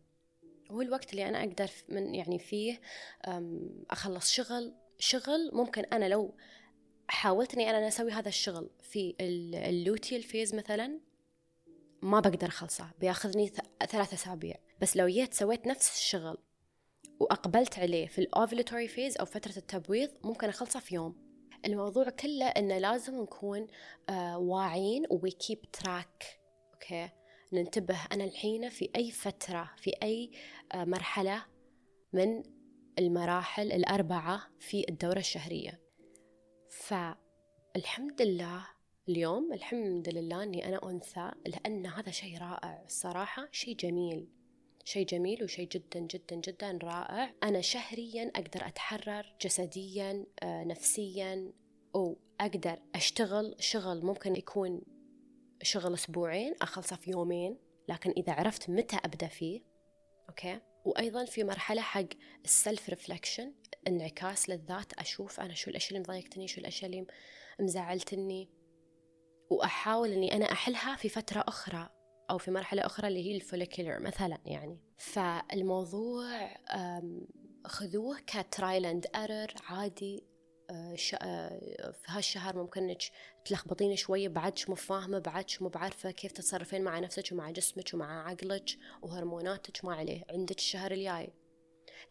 هو 0.71 0.81
الوقت 0.81 1.12
اللي 1.12 1.29
أنا 1.29 1.39
أقدر 1.39 1.69
من 1.89 2.15
يعني 2.15 2.39
فيه 2.39 2.81
أخلص 3.89 4.31
شغل 4.31 4.73
شغل 4.99 5.49
ممكن 5.53 5.84
أنا 5.86 6.05
لو 6.10 6.36
حاولت 7.07 7.53
إني 7.53 7.69
أنا 7.69 7.88
أسوي 7.88 8.12
هذا 8.12 8.29
الشغل 8.29 8.69
في 8.81 9.15
ال 9.69 9.77
luteal 9.77 10.23
phase 10.23 10.56
مثلا 10.55 10.99
ما 12.01 12.19
بقدر 12.19 12.47
أخلصه 12.47 12.91
بياخذني 12.99 13.47
ثلاثة 13.89 14.13
أسابيع. 14.13 14.55
بس 14.81 14.97
لو 14.97 15.07
جيت 15.07 15.34
سويت 15.34 15.67
نفس 15.67 15.97
الشغل 15.97 16.38
وأقبلت 17.19 17.79
عليه 17.79 18.07
في 18.07 18.19
ال 18.19 18.26
ovulatory 18.26 18.88
phase 18.88 19.17
أو 19.17 19.25
فترة 19.25 19.57
التبويض 19.57 20.10
ممكن 20.23 20.49
أخلصه 20.49 20.79
في 20.79 20.95
يوم. 20.95 21.15
الموضوع 21.65 22.10
كله 22.10 22.45
إنه 22.45 22.77
لازم 22.77 23.21
نكون 23.21 23.67
آه 24.10 24.38
واعيين 24.38 25.03
we 25.10 25.32
keep 25.32 25.62
track 25.71 26.39
okay 26.73 27.10
ننتبه 27.53 27.99
أنا 28.11 28.23
الحين 28.23 28.69
في 28.69 28.89
أي 28.95 29.11
فترة 29.11 29.71
في 29.77 29.93
أي 30.03 30.31
آه 30.73 30.85
مرحلة 30.85 31.45
من 32.13 32.43
المراحل 32.99 33.71
الأربعة 33.71 34.41
في 34.59 34.85
الدورة 34.89 35.19
الشهرية. 35.19 35.81
فالحمد 36.69 38.21
لله 38.21 38.67
اليوم 39.09 39.53
الحمد 39.53 40.09
لله 40.09 40.43
إني 40.43 40.67
أنا 40.67 40.89
أنثى 40.89 41.31
لأن 41.45 41.85
هذا 41.85 42.11
شيء 42.11 42.37
رائع 42.37 42.83
الصراحه 42.85 43.47
شيء 43.51 43.75
جميل 43.75 44.27
شيء 44.85 45.05
جميل 45.05 45.43
وشيء 45.43 45.67
جدا 45.67 45.99
جدا 45.99 46.35
جدا 46.35 46.79
رائع. 46.83 47.33
أنا 47.43 47.61
شهريا 47.61 48.31
أقدر 48.35 48.67
أتحرر 48.67 49.35
جسديا 49.41 50.25
آه، 50.43 50.63
نفسيا 50.63 51.51
واقدر 51.93 52.79
أشتغل 52.95 53.55
شغل 53.59 54.05
ممكن 54.05 54.35
يكون 54.35 54.81
شغل 55.63 55.93
أسبوعين 55.93 56.56
أخلصه 56.62 56.95
في 56.95 57.12
يومين 57.12 57.58
لكن 57.89 58.13
إذا 58.17 58.34
عرفت 58.34 58.69
متى 58.69 58.97
أبدأ 59.06 59.28
فيه 59.28 59.62
okay؟ 60.30 60.60
وأيضا 60.86 61.26
في 61.26 61.43
مرحلة 61.43 61.82
حق 61.82 62.08
ال 62.45 62.54
self 62.54 62.89
reflection 62.89 63.54
انعكاس 63.88 64.50
للذات 64.50 64.93
أشوف 64.93 65.39
أنا 65.39 65.54
شو 65.54 65.69
الأشياء 65.69 65.89
اللي 65.89 66.00
مضايقتني 66.00 66.47
شو 66.47 66.62
الأشياء 66.62 66.91
اللي 66.91 67.08
مزعلتني 67.60 68.50
وأحاول 69.50 70.12
إني 70.12 70.36
أنا 70.36 70.52
أحلها 70.52 70.95
في 70.95 71.10
فترة 71.10 71.43
أخرى 71.47 71.89
أو 72.30 72.38
في 72.38 72.52
مرحلة 72.52 72.86
أخرى 72.86 73.08
اللي 73.08 73.32
هي 73.32 73.36
ال 73.36 73.41
follicular 73.41 73.99
مثلا 74.00 74.38
يعني. 74.45 74.80
فالموضوع 74.97 76.50
خذوه 77.65 78.19
ك 78.27 78.37
trial 78.37 78.86
and 78.86 79.06
error 79.15 79.47
عادي 79.69 80.31
في 80.71 82.07
هالشهر 82.07 82.57
ممكن 82.57 82.84
انك 82.84 83.01
تلخبطين 83.45 83.95
شوية 83.95 84.27
بعدش 84.27 84.69
مو 84.69 84.75
فاهمة 84.75 85.19
بعدش 85.19 85.62
مو 85.62 85.69
بعارفه 85.69 86.12
كيف 86.12 86.31
تتصرفين 86.31 86.84
مع 86.84 86.99
نفسك 86.99 87.29
ومع 87.31 87.51
جسمك 87.51 87.93
ومع 87.93 88.29
عقلك 88.29 88.69
وهرموناتك 89.01 89.86
ما 89.86 89.95
عليه. 89.95 90.23
عندك 90.29 90.57
الشهر 90.57 90.91
الجاي. 90.91 91.34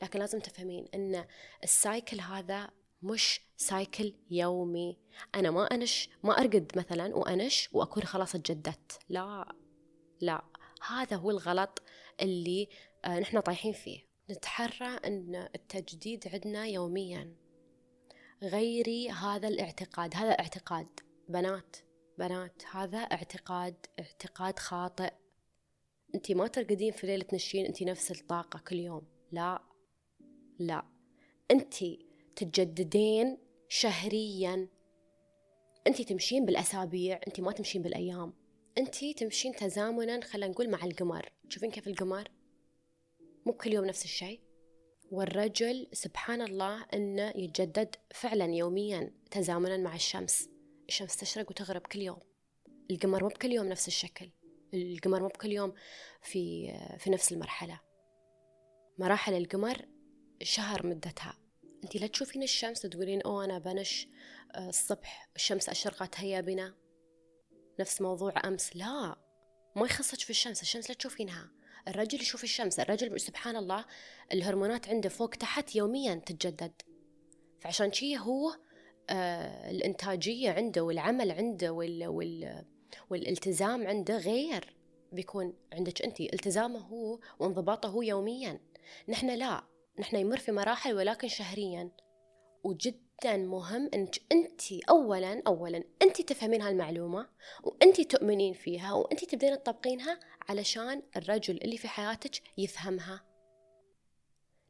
لكن 0.03 0.18
لازم 0.18 0.38
تفهمين 0.38 0.88
إن 0.94 1.25
ال 1.64 1.74
cycle 1.74 2.21
هذا 2.20 2.70
مش 3.03 3.40
cycle 3.57 4.14
يومي. 4.31 4.99
أنا 5.35 5.51
ما 5.51 5.64
أنش 5.64 6.09
ما 6.23 6.38
أرقد 6.38 6.73
مثلا 6.77 7.16
وأنش 7.16 7.68
وأكون 7.73 8.03
خلاص 8.03 8.35
اتجددت. 8.35 8.99
لا 9.09 9.55
لا. 10.20 10.44
هذا 10.88 11.16
هو 11.16 11.31
الغلط 11.31 11.83
اللي 12.20 12.68
آه، 13.05 13.20
نحن 13.20 13.40
طايحين 13.40 13.73
فيه. 13.73 14.01
نتحرى 14.31 14.88
إن 15.05 15.49
التجديد 15.55 16.29
عندنا 16.33 16.66
يوميا. 16.66 17.39
غيري 18.42 19.11
هذا 19.11 19.48
الاعتقاد. 19.48 20.14
هذا 20.14 20.31
اعتقاد. 20.31 21.00
بنات 21.29 21.76
بنات 22.18 22.62
هذا 22.72 22.98
اعتقاد 22.98 23.87
اعتقاد 24.00 24.59
خاطئ. 24.59 25.12
انت 26.14 26.33
ما 26.33 26.46
ترقدين 26.46 26.92
في 26.92 27.07
ليلة 27.07 27.26
نشين 27.33 27.66
انت 27.66 27.83
نفس 27.83 28.11
الطاقة 28.11 28.59
كل 28.68 28.76
يوم. 28.76 29.07
لا 29.33 29.62
لا. 30.59 30.87
انت 31.50 31.74
تتجددين 32.37 33.38
شهريا. 33.68 34.68
انت 35.87 36.03
تمشين 36.03 36.44
بالأسابيع 36.46 37.20
انت 37.26 37.40
ما 37.40 37.53
تمشين 37.53 37.83
بالأيام. 37.83 38.33
انت 38.79 39.05
تمشين 39.05 39.53
تزامنا 39.53 40.20
خلينا 40.24 40.53
نقول 40.53 40.70
مع 40.70 40.85
القمر. 40.85 41.33
تشوفين 41.48 41.70
كيف 41.70 41.88
القمر؟ 41.88 42.29
مو 43.46 43.53
كل 43.53 43.72
يوم 43.72 43.85
نفس 43.85 44.05
الشيء. 44.05 44.40
والرجل 45.11 45.87
سبحان 45.92 46.42
الله 46.42 46.87
إنه 46.94 47.33
يتجدد 47.37 47.96
فعلا 48.14 48.44
يوميا 48.44 49.14
تزامنا 49.31 49.77
مع 49.77 49.94
الشمس. 49.94 50.49
الشمس 50.88 51.16
تشرق 51.16 51.51
وتغرب 51.51 51.81
كل 51.81 51.99
يوم. 51.99 52.18
القمر 52.90 53.23
مو 53.23 53.29
بكل 53.29 53.53
يوم 53.53 53.66
نفس 53.66 53.88
الشكل. 53.88 54.31
القمر 54.75 55.20
مو 55.20 55.29
بكل 55.29 55.53
يوم 55.53 55.73
في 56.23 56.73
في 56.99 57.11
نفس 57.11 57.33
المرحلة. 57.33 57.81
مراحل 58.99 59.35
القمر 59.35 59.88
شهر 60.42 60.87
مدتها. 60.87 61.38
انت 61.85 61.96
لا 61.96 62.07
تشوفين 62.07 62.42
الشمس 62.42 62.81
تقولين 62.81 63.23
أوه 63.23 63.44
أنا 63.44 63.59
بنش 63.59 64.09
آه، 64.55 64.68
الصبح 64.68 65.31
الشمس 65.37 65.68
أشرقت 65.68 66.20
هيا 66.20 66.40
بنا. 66.40 66.75
نفس 67.81 68.01
موضوع 68.01 68.33
أمس. 68.44 68.77
لا 68.77 69.16
ما 69.77 69.87
يخصك 69.87 70.20
في 70.20 70.31
الشمس. 70.31 70.62
الشمس 70.62 70.90
لا 70.90 70.96
تشوفينها. 70.96 71.51
الرجل 71.88 72.21
يشوف 72.21 72.45
الشمس 72.45 72.81
الرجل 72.81 73.21
سبحان 73.21 73.57
الله 73.57 73.85
الهرمونات 74.33 74.88
عنده 74.88 75.09
فوق 75.09 75.31
تحت 75.31 75.77
يوميا 75.77 76.14
تتجدد. 76.14 76.73
فعشان 77.61 77.93
شي 77.93 78.19
هو 78.19 78.57
آه 79.11 79.71
الإنتاجية 79.71 80.51
عنده 80.51 80.85
والعمل 80.85 81.31
عنده 81.31 81.73
وال 81.73 82.07
وال 82.07 82.64
والالتزام 83.11 83.87
عنده 83.87 84.16
غير 84.16 84.77
بيكون 85.12 85.55
عندك 85.73 86.03
أنت. 86.03 86.21
التزامه 86.21 86.79
هو 86.79 87.19
وانضباطه 87.38 87.88
هو 87.88 88.03
يوميا. 88.03 88.61
نحن 89.09 89.31
لا 89.31 89.64
نحن 89.99 90.16
يمر 90.16 90.37
في 90.37 90.53
مراحل 90.53 90.95
ولكن 90.95 91.29
شهريا. 91.29 91.90
وجدا 92.64 93.37
مهم 93.37 93.90
إنك 93.95 94.21
أنت 94.33 94.73
اولا 94.90 95.43
اولا 95.47 95.85
أنت 96.03 96.23
تفهمين 96.23 96.62
هالمعلومة 96.62 97.29
وأنت 97.64 98.01
تؤمنين 98.01 98.53
فيها 98.53 98.93
وأنت 98.93 99.25
تبدين 99.25 99.62
تطبقينها 99.62 100.21
علشان 100.51 101.03
الرجل 101.17 101.57
اللي 101.57 101.77
في 101.77 101.89
حياتك 101.89 102.43
يفهمها. 102.59 103.21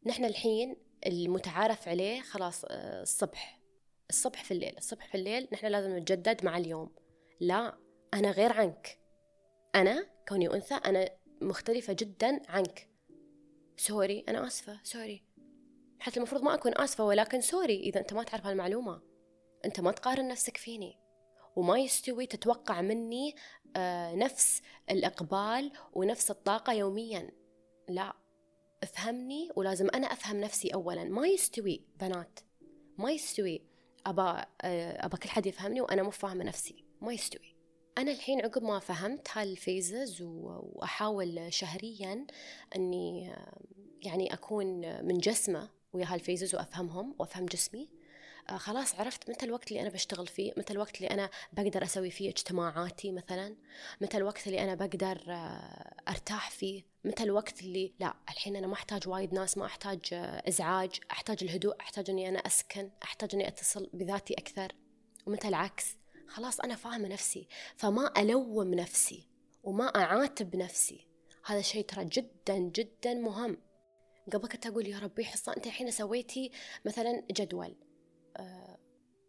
نحن 0.07 0.25
الحين 0.25 0.77
المتعارف 1.07 1.88
عليه 1.88 2.21
خلاص 2.21 2.64
آه، 2.64 3.03
الصبح. 3.03 3.61
الصبح 4.11 4.45
في 4.45 4.51
الليل. 4.51 4.77
الصبح 4.79 5.09
في 5.09 5.14
الليل 5.14 5.49
نحن 5.53 5.66
لازم 5.66 5.97
نتجدد 5.97 6.45
مع 6.45 6.59
اليوم. 6.59 6.95
لا 7.40 7.79
أنا 8.14 8.31
غير 8.31 8.53
عنك. 8.53 8.99
أنا 9.75 10.07
كوني 10.29 10.55
أنثى 10.55 10.75
أنا 10.75 11.11
مختلفة 11.40 11.93
جدا 11.93 12.40
عنك. 12.49 12.88
sorry 13.77 14.25
أنا 14.29 14.47
آسفة. 14.47 14.81
sorry. 14.83 15.25
حتى 15.99 16.16
المفروض 16.16 16.43
ما 16.43 16.55
أكون 16.55 16.73
آسفة 16.79 17.05
ولكن 17.05 17.40
sorry 17.40 17.81
إذا 17.81 18.01
أنت 18.01 18.12
ما 18.12 18.23
تعرف 18.23 18.47
هالمعلومة. 18.47 19.03
أنت 19.64 19.81
ما 19.81 19.93
تقارن 19.93 20.29
نفسك 20.29 20.57
فيني. 20.57 20.99
وما 21.57 21.79
يستوي 21.79 22.27
تتوقع 22.27 22.81
مني 22.81 23.35
آه 23.77 24.15
نفس 24.15 24.63
الإقبال 24.91 25.73
ونفس 25.93 26.31
الطاقة 26.31 26.73
يوميا. 26.73 27.31
لا 27.89 28.13
افهمني 28.83 29.49
ولازم 29.57 29.89
أنا 29.95 30.07
أفهم 30.07 30.41
نفسي 30.41 30.75
أولا. 30.75 31.05
ما 31.05 31.27
يستوي 31.27 31.85
بنات. 32.01 32.41
ما 32.99 33.11
يستوي. 33.11 33.63
أبا 34.07 34.47
آه 34.63 35.07
أبا 35.07 35.17
كل 35.17 35.29
حد 35.29 35.47
يفهمني 35.47 35.81
وأنا 35.81 36.03
مو 36.03 36.11
فاهمة 36.11 36.45
نفسي. 36.45 36.85
ما 37.01 37.13
يستوي. 37.13 37.61
أنا 37.99 38.13
الحين 38.13 38.41
عقب 38.41 38.63
ما 38.63 38.79
فهمت 38.79 39.29
هال 39.33 39.55
phases 39.55 40.23
وأحاول 40.23 41.53
شهريا 41.53 42.27
أني 42.77 43.33
آه، 43.33 43.59
يعني 44.03 44.35
أكون 44.35 45.05
من 45.05 45.19
جسمه 45.19 45.69
ويا 45.93 46.07
هال 46.09 46.20
phases 46.20 46.55
وأفهمهم 46.55 47.15
وأفهم 47.19 47.47
جسمي. 47.47 47.89
خلاص 48.57 48.95
عرفت 48.95 49.31
متى 49.31 49.47
الوقت 49.47 49.69
اللي 49.69 49.83
أنا 49.83 49.89
بشتغل 49.89 50.27
فيه 50.27 50.53
متى 50.57 50.73
الوقت 50.73 50.97
اللي 50.97 51.11
أنا 51.11 51.31
بقدر 51.53 51.83
أسوي 51.83 52.11
فيه 52.11 52.29
اجتماعاتي 52.29 53.13
مثلا 53.13 53.57
متى 54.01 54.17
الوقت 54.17 54.47
اللي 54.47 54.65
أنا 54.65 54.75
بقدر 54.75 55.25
آه 55.29 55.95
أرتاح 56.09 56.51
فيه 56.51 56.83
متى 57.05 57.23
الوقت 57.23 57.63
اللي 57.63 57.95
لا 58.01 58.15
الحين 58.31 58.57
أنا 58.57 58.67
ما 58.67 58.75
أحتاج 58.75 59.09
وايد 59.09 59.35
ناس 59.35 59.59
ما 59.59 59.67
أحتاج 59.67 60.01
آه 60.13 60.43
إزعاج 60.49 61.01
أحتاج 61.11 61.39
الهدوء 61.43 61.81
أحتاج 61.81 62.11
أني 62.11 62.29
أنا 62.29 62.39
أسكن 62.39 62.91
أحتاج 63.03 63.35
أني 63.35 63.49
أتصل 63.49 63.91
بذاتي 63.93 64.35
أكثر 64.35 64.73
ومتى 65.27 65.49
العكس؟ 65.49 65.97
خلاص 66.29 66.61
أنا 66.61 66.77
فاهمة 66.77 67.09
نفسي 67.09 67.49
فما 67.77 68.13
ألوم 68.21 68.75
نفسي 68.75 69.29
وما 69.63 69.85
أعاتب 69.85 70.57
نفسي. 70.57 71.07
هذا 71.45 71.61
شيء 71.61 71.85
ترى 71.85 72.05
جدا 72.05 72.59
جدا 72.59 73.15
مهم. 73.15 73.57
قبل 74.33 74.49
كنت 74.49 74.67
أقول 74.67 74.87
يا 74.87 74.99
ربي 74.99 75.25
حصة 75.25 75.57
أنت 75.57 75.67
الحين 75.67 75.91
سويتي 75.91 76.51
مثلا 76.85 77.23
جدول. 77.31 77.77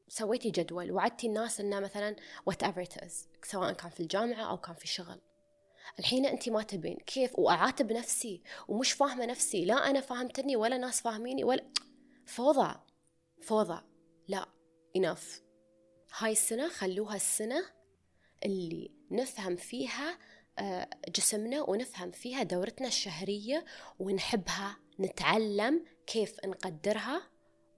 سويتي 0.08 0.50
جدول 0.50 0.92
وعدتي 0.92 1.28
الناس 1.28 1.60
إنه 1.60 1.80
مثلا 1.80 2.16
whatever 2.46 2.88
سواء 3.44 3.74
كان 3.74 3.90
في 3.90 4.00
الجامعة 4.00 4.52
أو 4.52 4.58
كان 4.58 4.76
في 4.76 4.84
الشغل 4.84 5.22
الحين 6.00 6.26
انت 6.26 6.50
ما 6.50 6.64
تبين 6.64 6.98
كيف 6.98 7.40
وأعاتب 7.40 7.92
نفسي 7.92 8.44
ومش 8.68 8.92
فاهمة 8.92 9.26
نفسي 9.26 9.66
لا 9.66 9.90
أنا 9.90 10.02
فهمتني 10.02 10.56
ولا 10.56 10.78
الناس 10.78 11.02
فاهميني 11.02 11.44
ولا 11.44 11.66
فوضى 12.26 12.76
فوضى 13.42 13.82
لا 14.28 14.46
انف 14.96 15.42
هاي 16.18 16.32
السنة 16.32 16.70
خلوها 16.70 17.16
السنة 17.16 17.66
اللي 18.46 18.92
نفهم 19.12 19.56
فيها 19.56 20.18
آه، 20.60 20.90
جسمنا 21.10 21.62
ونفهم 21.62 22.12
فيها 22.12 22.44
دورتنا 22.44 22.88
الشهرية 22.88 23.66
ونحبها 24.00 24.78
نتعلم 25.00 25.86
كيف 26.08 26.46
نقدرها. 26.46 27.22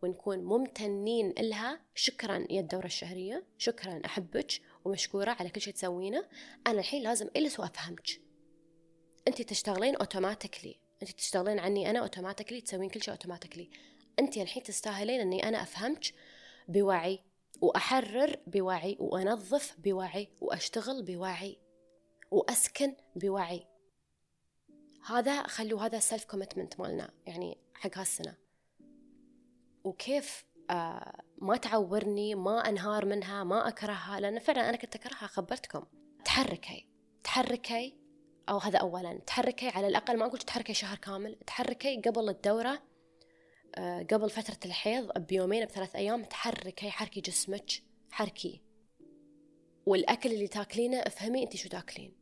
ونكون 0.03 0.39
ممتنين 0.39 1.29
إلها 1.29 1.79
شكرا 1.95 2.47
يا 2.49 2.59
الدورة 2.59 2.85
الشهرية. 2.85 3.43
شكرا 3.57 4.01
أحبك 4.05 4.61
ومشكورة 4.85 5.31
على 5.31 5.49
كل 5.49 5.61
شيء 5.61 5.73
تسوينه. 5.73 6.25
أنا 6.67 6.79
الحين 6.79 7.03
لازم 7.03 7.29
أجلس 7.35 7.59
وأفهمك 7.59 8.21
أنت 9.27 9.41
تشتغلين 9.41 9.95
أوتوماتيكلي 9.95 10.79
أنت 11.01 11.11
تشتغلين 11.11 11.59
عني 11.59 11.89
أنا 11.89 11.99
أوتوماتيكلي 11.99 12.61
تسوين 12.61 12.89
كل 12.89 13.03
شيء 13.03 13.13
أوتوماتيكلي 13.13 13.69
أنت 14.19 14.37
الحين 14.37 14.63
تستاهلين 14.63 15.21
أني 15.21 15.47
أنا 15.47 15.61
أفهمك 15.61 16.13
بوعي 16.67 17.19
وأحرر 17.61 18.39
بوعي 18.47 18.97
وأنظف 18.99 19.75
بوعي 19.79 20.29
وأشتغل 20.41 21.03
بوعي 21.03 21.57
وأسكن 22.31 22.95
بوعي. 23.15 23.67
هذا 25.05 25.43
خلوا 25.47 25.81
هذا 25.81 25.97
السلف 25.97 26.25
كوميتمنت 26.25 26.79
مالنا 26.79 27.13
يعني 27.25 27.57
حق 27.73 27.97
هالسنة. 27.97 28.42
وكيف 29.83 30.45
آه 30.69 31.21
ما 31.37 31.57
تعورني 31.57 32.35
ما 32.35 32.69
أنهار 32.69 33.05
منها 33.05 33.43
ما 33.43 33.67
أكرهها 33.67 34.19
لأن 34.19 34.39
فعلا 34.39 34.69
أنا 34.69 34.77
كنت 34.77 34.95
أكرهها 34.95 35.27
خبرتكم. 35.27 35.85
تحركي 36.25 36.87
تحركي 37.23 37.97
أو 38.49 38.57
هذا 38.57 38.77
اولا 38.79 39.19
تحركي 39.27 39.67
على 39.67 39.87
الأقل 39.87 40.17
ما 40.17 40.25
أقول 40.25 40.39
تحركي 40.39 40.73
شهر 40.73 40.97
كامل 40.97 41.35
تحركي 41.47 42.01
قبل 42.01 42.29
الدورة 42.29 42.83
آه 43.75 44.03
قبل 44.11 44.29
فترة 44.29 44.59
الحيض 44.65 45.11
بيومين 45.17 45.65
بثلاث 45.65 45.95
أيام 45.95 46.23
تحركي 46.23 46.89
حركي 46.89 47.21
جسمك 47.21 47.71
حركي. 48.11 48.61
والأكل 49.85 50.31
اللي 50.31 50.47
تاكلينه 50.47 50.97
افهمي 50.97 51.43
انت 51.43 51.55
شو 51.55 51.69
تاكلين. 51.69 52.13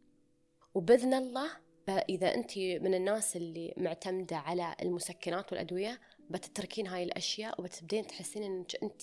وبإذن 0.74 1.14
الله 1.14 1.52
إذا 1.90 2.34
أنت 2.34 2.58
من 2.58 2.94
الناس 2.94 3.36
اللي 3.36 3.74
معتمدة 3.78 4.38
على 4.38 4.76
المسكنات 4.82 5.52
والأدوية 5.52 6.00
بتتركين 6.32 6.88
هاي 6.88 7.04
الأشياء 7.04 7.62
وبتبدين 7.62 8.08
تحسين 8.08 8.44
أنك 8.44 8.84
أنت 8.84 9.02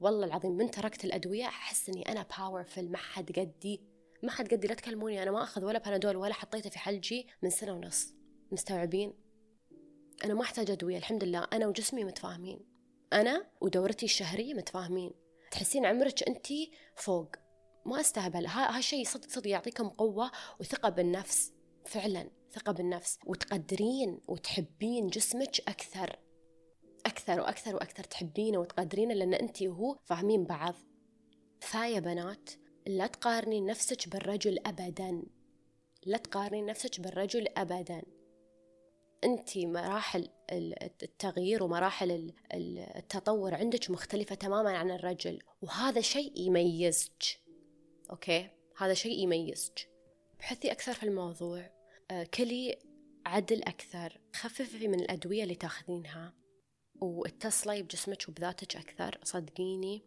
والله 0.00 0.26
العظيم 0.26 0.52
من 0.52 0.70
تركت 0.70 1.04
الأدوية 1.04 1.44
أحس 1.46 1.88
أني 1.88 2.12
أنا 2.12 2.26
باورفل 2.38 2.90
ما 2.90 2.98
حد 2.98 3.32
قدي 3.38 3.96
ما 4.22 4.30
حد 4.30 4.54
قدي 4.54 4.66
لا 4.66 4.74
تكلموني 4.74 5.22
أنا 5.22 5.30
ما 5.30 5.42
أخذ 5.42 5.64
ولا 5.64 5.78
بنادول 5.78 6.16
ولا 6.16 6.34
حطيته 6.34 6.70
في 6.70 6.78
حلجي 6.78 7.26
من 7.42 7.50
سنة 7.50 7.72
ونص. 7.72 8.14
مستوعبين؟ 8.52 9.14
أنا 10.24 10.34
ما 10.34 10.42
أحتاج 10.42 10.70
أدوية 10.70 10.98
الحمد 10.98 11.24
لله. 11.24 11.46
أنا 11.52 11.66
وجسمي 11.66 12.04
متفاهمين. 12.04 12.60
أنا 13.12 13.46
ودورتي 13.60 14.06
الشهرية 14.06 14.54
متفاهمين. 14.54 15.10
تحسين 15.50 15.86
عمرك 15.86 16.28
أنت 16.28 16.46
فوق. 16.96 17.36
ما 17.86 18.00
أستهبل. 18.00 18.46
هذا 18.46 18.78
الشيء 18.78 19.04
صدق 19.04 19.28
صدق 19.28 19.48
يعطيكم 19.48 19.88
قوة 19.88 20.30
وثقة 20.60 20.88
بالنفس. 20.88 21.52
فعلا 21.84 22.30
ثقة 22.52 22.72
بالنفس. 22.72 23.18
وتقدرين 23.26 24.20
وتحبين 24.28 25.06
جسمك 25.06 25.60
أكثر. 25.68 26.16
أكثر 27.06 27.40
وأكثر 27.40 27.74
وأكثر 27.74 28.04
تحبينه 28.04 28.58
وتقدرينه 28.58 29.14
لأن 29.14 29.34
أنت 29.34 29.62
وهو 29.62 29.96
فاهمين 30.04 30.44
بعض. 30.44 30.74
فيا 31.60 32.00
بنات 32.00 32.50
لا 32.86 33.06
تقارنين 33.06 33.66
نفسك 33.66 34.08
بالرجل 34.08 34.58
أبدا. 34.66 35.22
لا 36.06 36.18
تقارنين 36.18 36.66
نفسك 36.66 37.00
بالرجل 37.00 37.48
أبدا. 37.56 38.02
أنت 39.24 39.58
مراحل 39.58 40.28
التغيير 40.52 41.62
ومراحل 41.62 42.32
التطور 42.52 43.54
عندك 43.54 43.90
مختلفة 43.90 44.34
تماما 44.34 44.76
عن 44.76 44.90
الرجل 44.90 45.38
وهذا 45.62 46.00
شيء 46.00 46.40
يميزك. 46.40 47.40
أوكي؟ 48.10 48.48
هذا 48.78 48.94
شيء 48.94 49.18
يميزك. 49.18 49.88
بحثي 50.38 50.72
أكثر 50.72 50.92
في 50.92 51.02
الموضوع. 51.02 51.70
آه، 52.10 52.24
كلي 52.24 52.78
عدل 53.26 53.62
أكثر. 53.62 54.20
خففي 54.34 54.88
من 54.88 55.00
الأدوية 55.00 55.42
اللي 55.42 55.54
تاخذينها. 55.54 56.45
واتصلي 57.00 57.82
بجسمك 57.82 58.24
وبذاتك 58.28 58.76
أكثر 58.76 59.18
صدقيني 59.24 60.02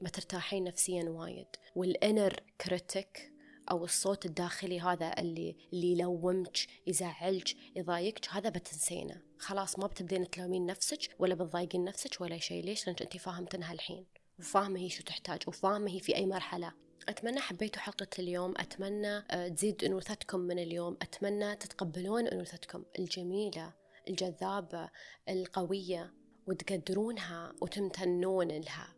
بترتاحين 0.00 0.64
نفسيا 0.64 1.04
وايد. 1.04 1.46
والإنر 1.74 2.40
كريتك 2.60 3.32
أو 3.70 3.84
الصوت 3.84 4.26
الداخلي 4.26 4.80
هذا 4.80 5.14
اللي 5.18 5.56
اللي 5.72 5.92
يلومك 5.92 6.58
يزعلك 6.86 7.56
يضايقك 7.76 8.28
هذا 8.30 8.48
بتنسينه. 8.48 9.22
خلاص 9.38 9.78
ما 9.78 9.86
بتبدين 9.86 10.30
تلومين 10.30 10.66
نفسك 10.66 11.16
ولا 11.18 11.34
بتضايقين 11.34 11.84
نفسك 11.84 12.20
ولا 12.20 12.38
شيء 12.38 12.64
ليش؟ 12.64 12.86
لأنك 12.86 13.02
أنت 13.02 13.16
فاهمتنها 13.16 13.72
الحين 13.72 14.06
وفاهمة 14.38 14.80
هي 14.80 14.88
شو 14.88 15.02
تحتاج 15.02 15.42
وفاهمة 15.46 15.90
هي 15.90 16.00
في 16.00 16.16
أي 16.16 16.26
مرحلة. 16.26 16.72
أتمنى 17.08 17.40
حبيتوا 17.40 17.82
حلقة 17.82 18.06
اليوم. 18.18 18.54
أتمنى 18.56 19.16
آه، 19.30 19.48
تزيد 19.48 19.84
أنوثتكم 19.84 20.40
من 20.40 20.58
اليوم. 20.58 20.96
أتمنى 21.02 21.56
تتقبلون 21.56 22.26
أنوثتكم 22.26 22.84
الجميلة. 22.98 23.72
الجذابة 24.08 24.90
القوية 25.28 26.14
وتقدرونها 26.46 27.54
وتمتنون 27.60 28.48
لها. 28.48 28.94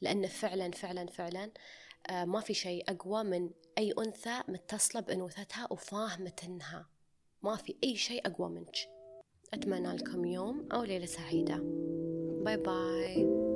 لأن 0.00 0.26
فعلا 0.26 0.70
فعلا 0.70 1.06
فعلا 1.06 1.50
آه، 2.10 2.24
ما 2.24 2.40
في 2.40 2.54
شيء 2.54 2.90
أقوى 2.90 3.24
من 3.24 3.50
أي 3.78 3.94
أنثى 3.98 4.42
متصلة 4.48 5.00
بأنوثتها 5.00 5.68
وفاهمة 5.70 6.32
ما 7.42 7.56
في 7.56 7.76
أي 7.84 7.96
شيء 7.96 8.26
أقوى 8.26 8.48
منك. 8.48 8.76
أتمنى 9.54 9.96
لكم 9.96 10.24
يوم 10.24 10.68
أو 10.72 10.82
ليلة 10.82 11.06
سعيدة. 11.06 11.56
باي 12.44 12.56
باي 12.56 13.47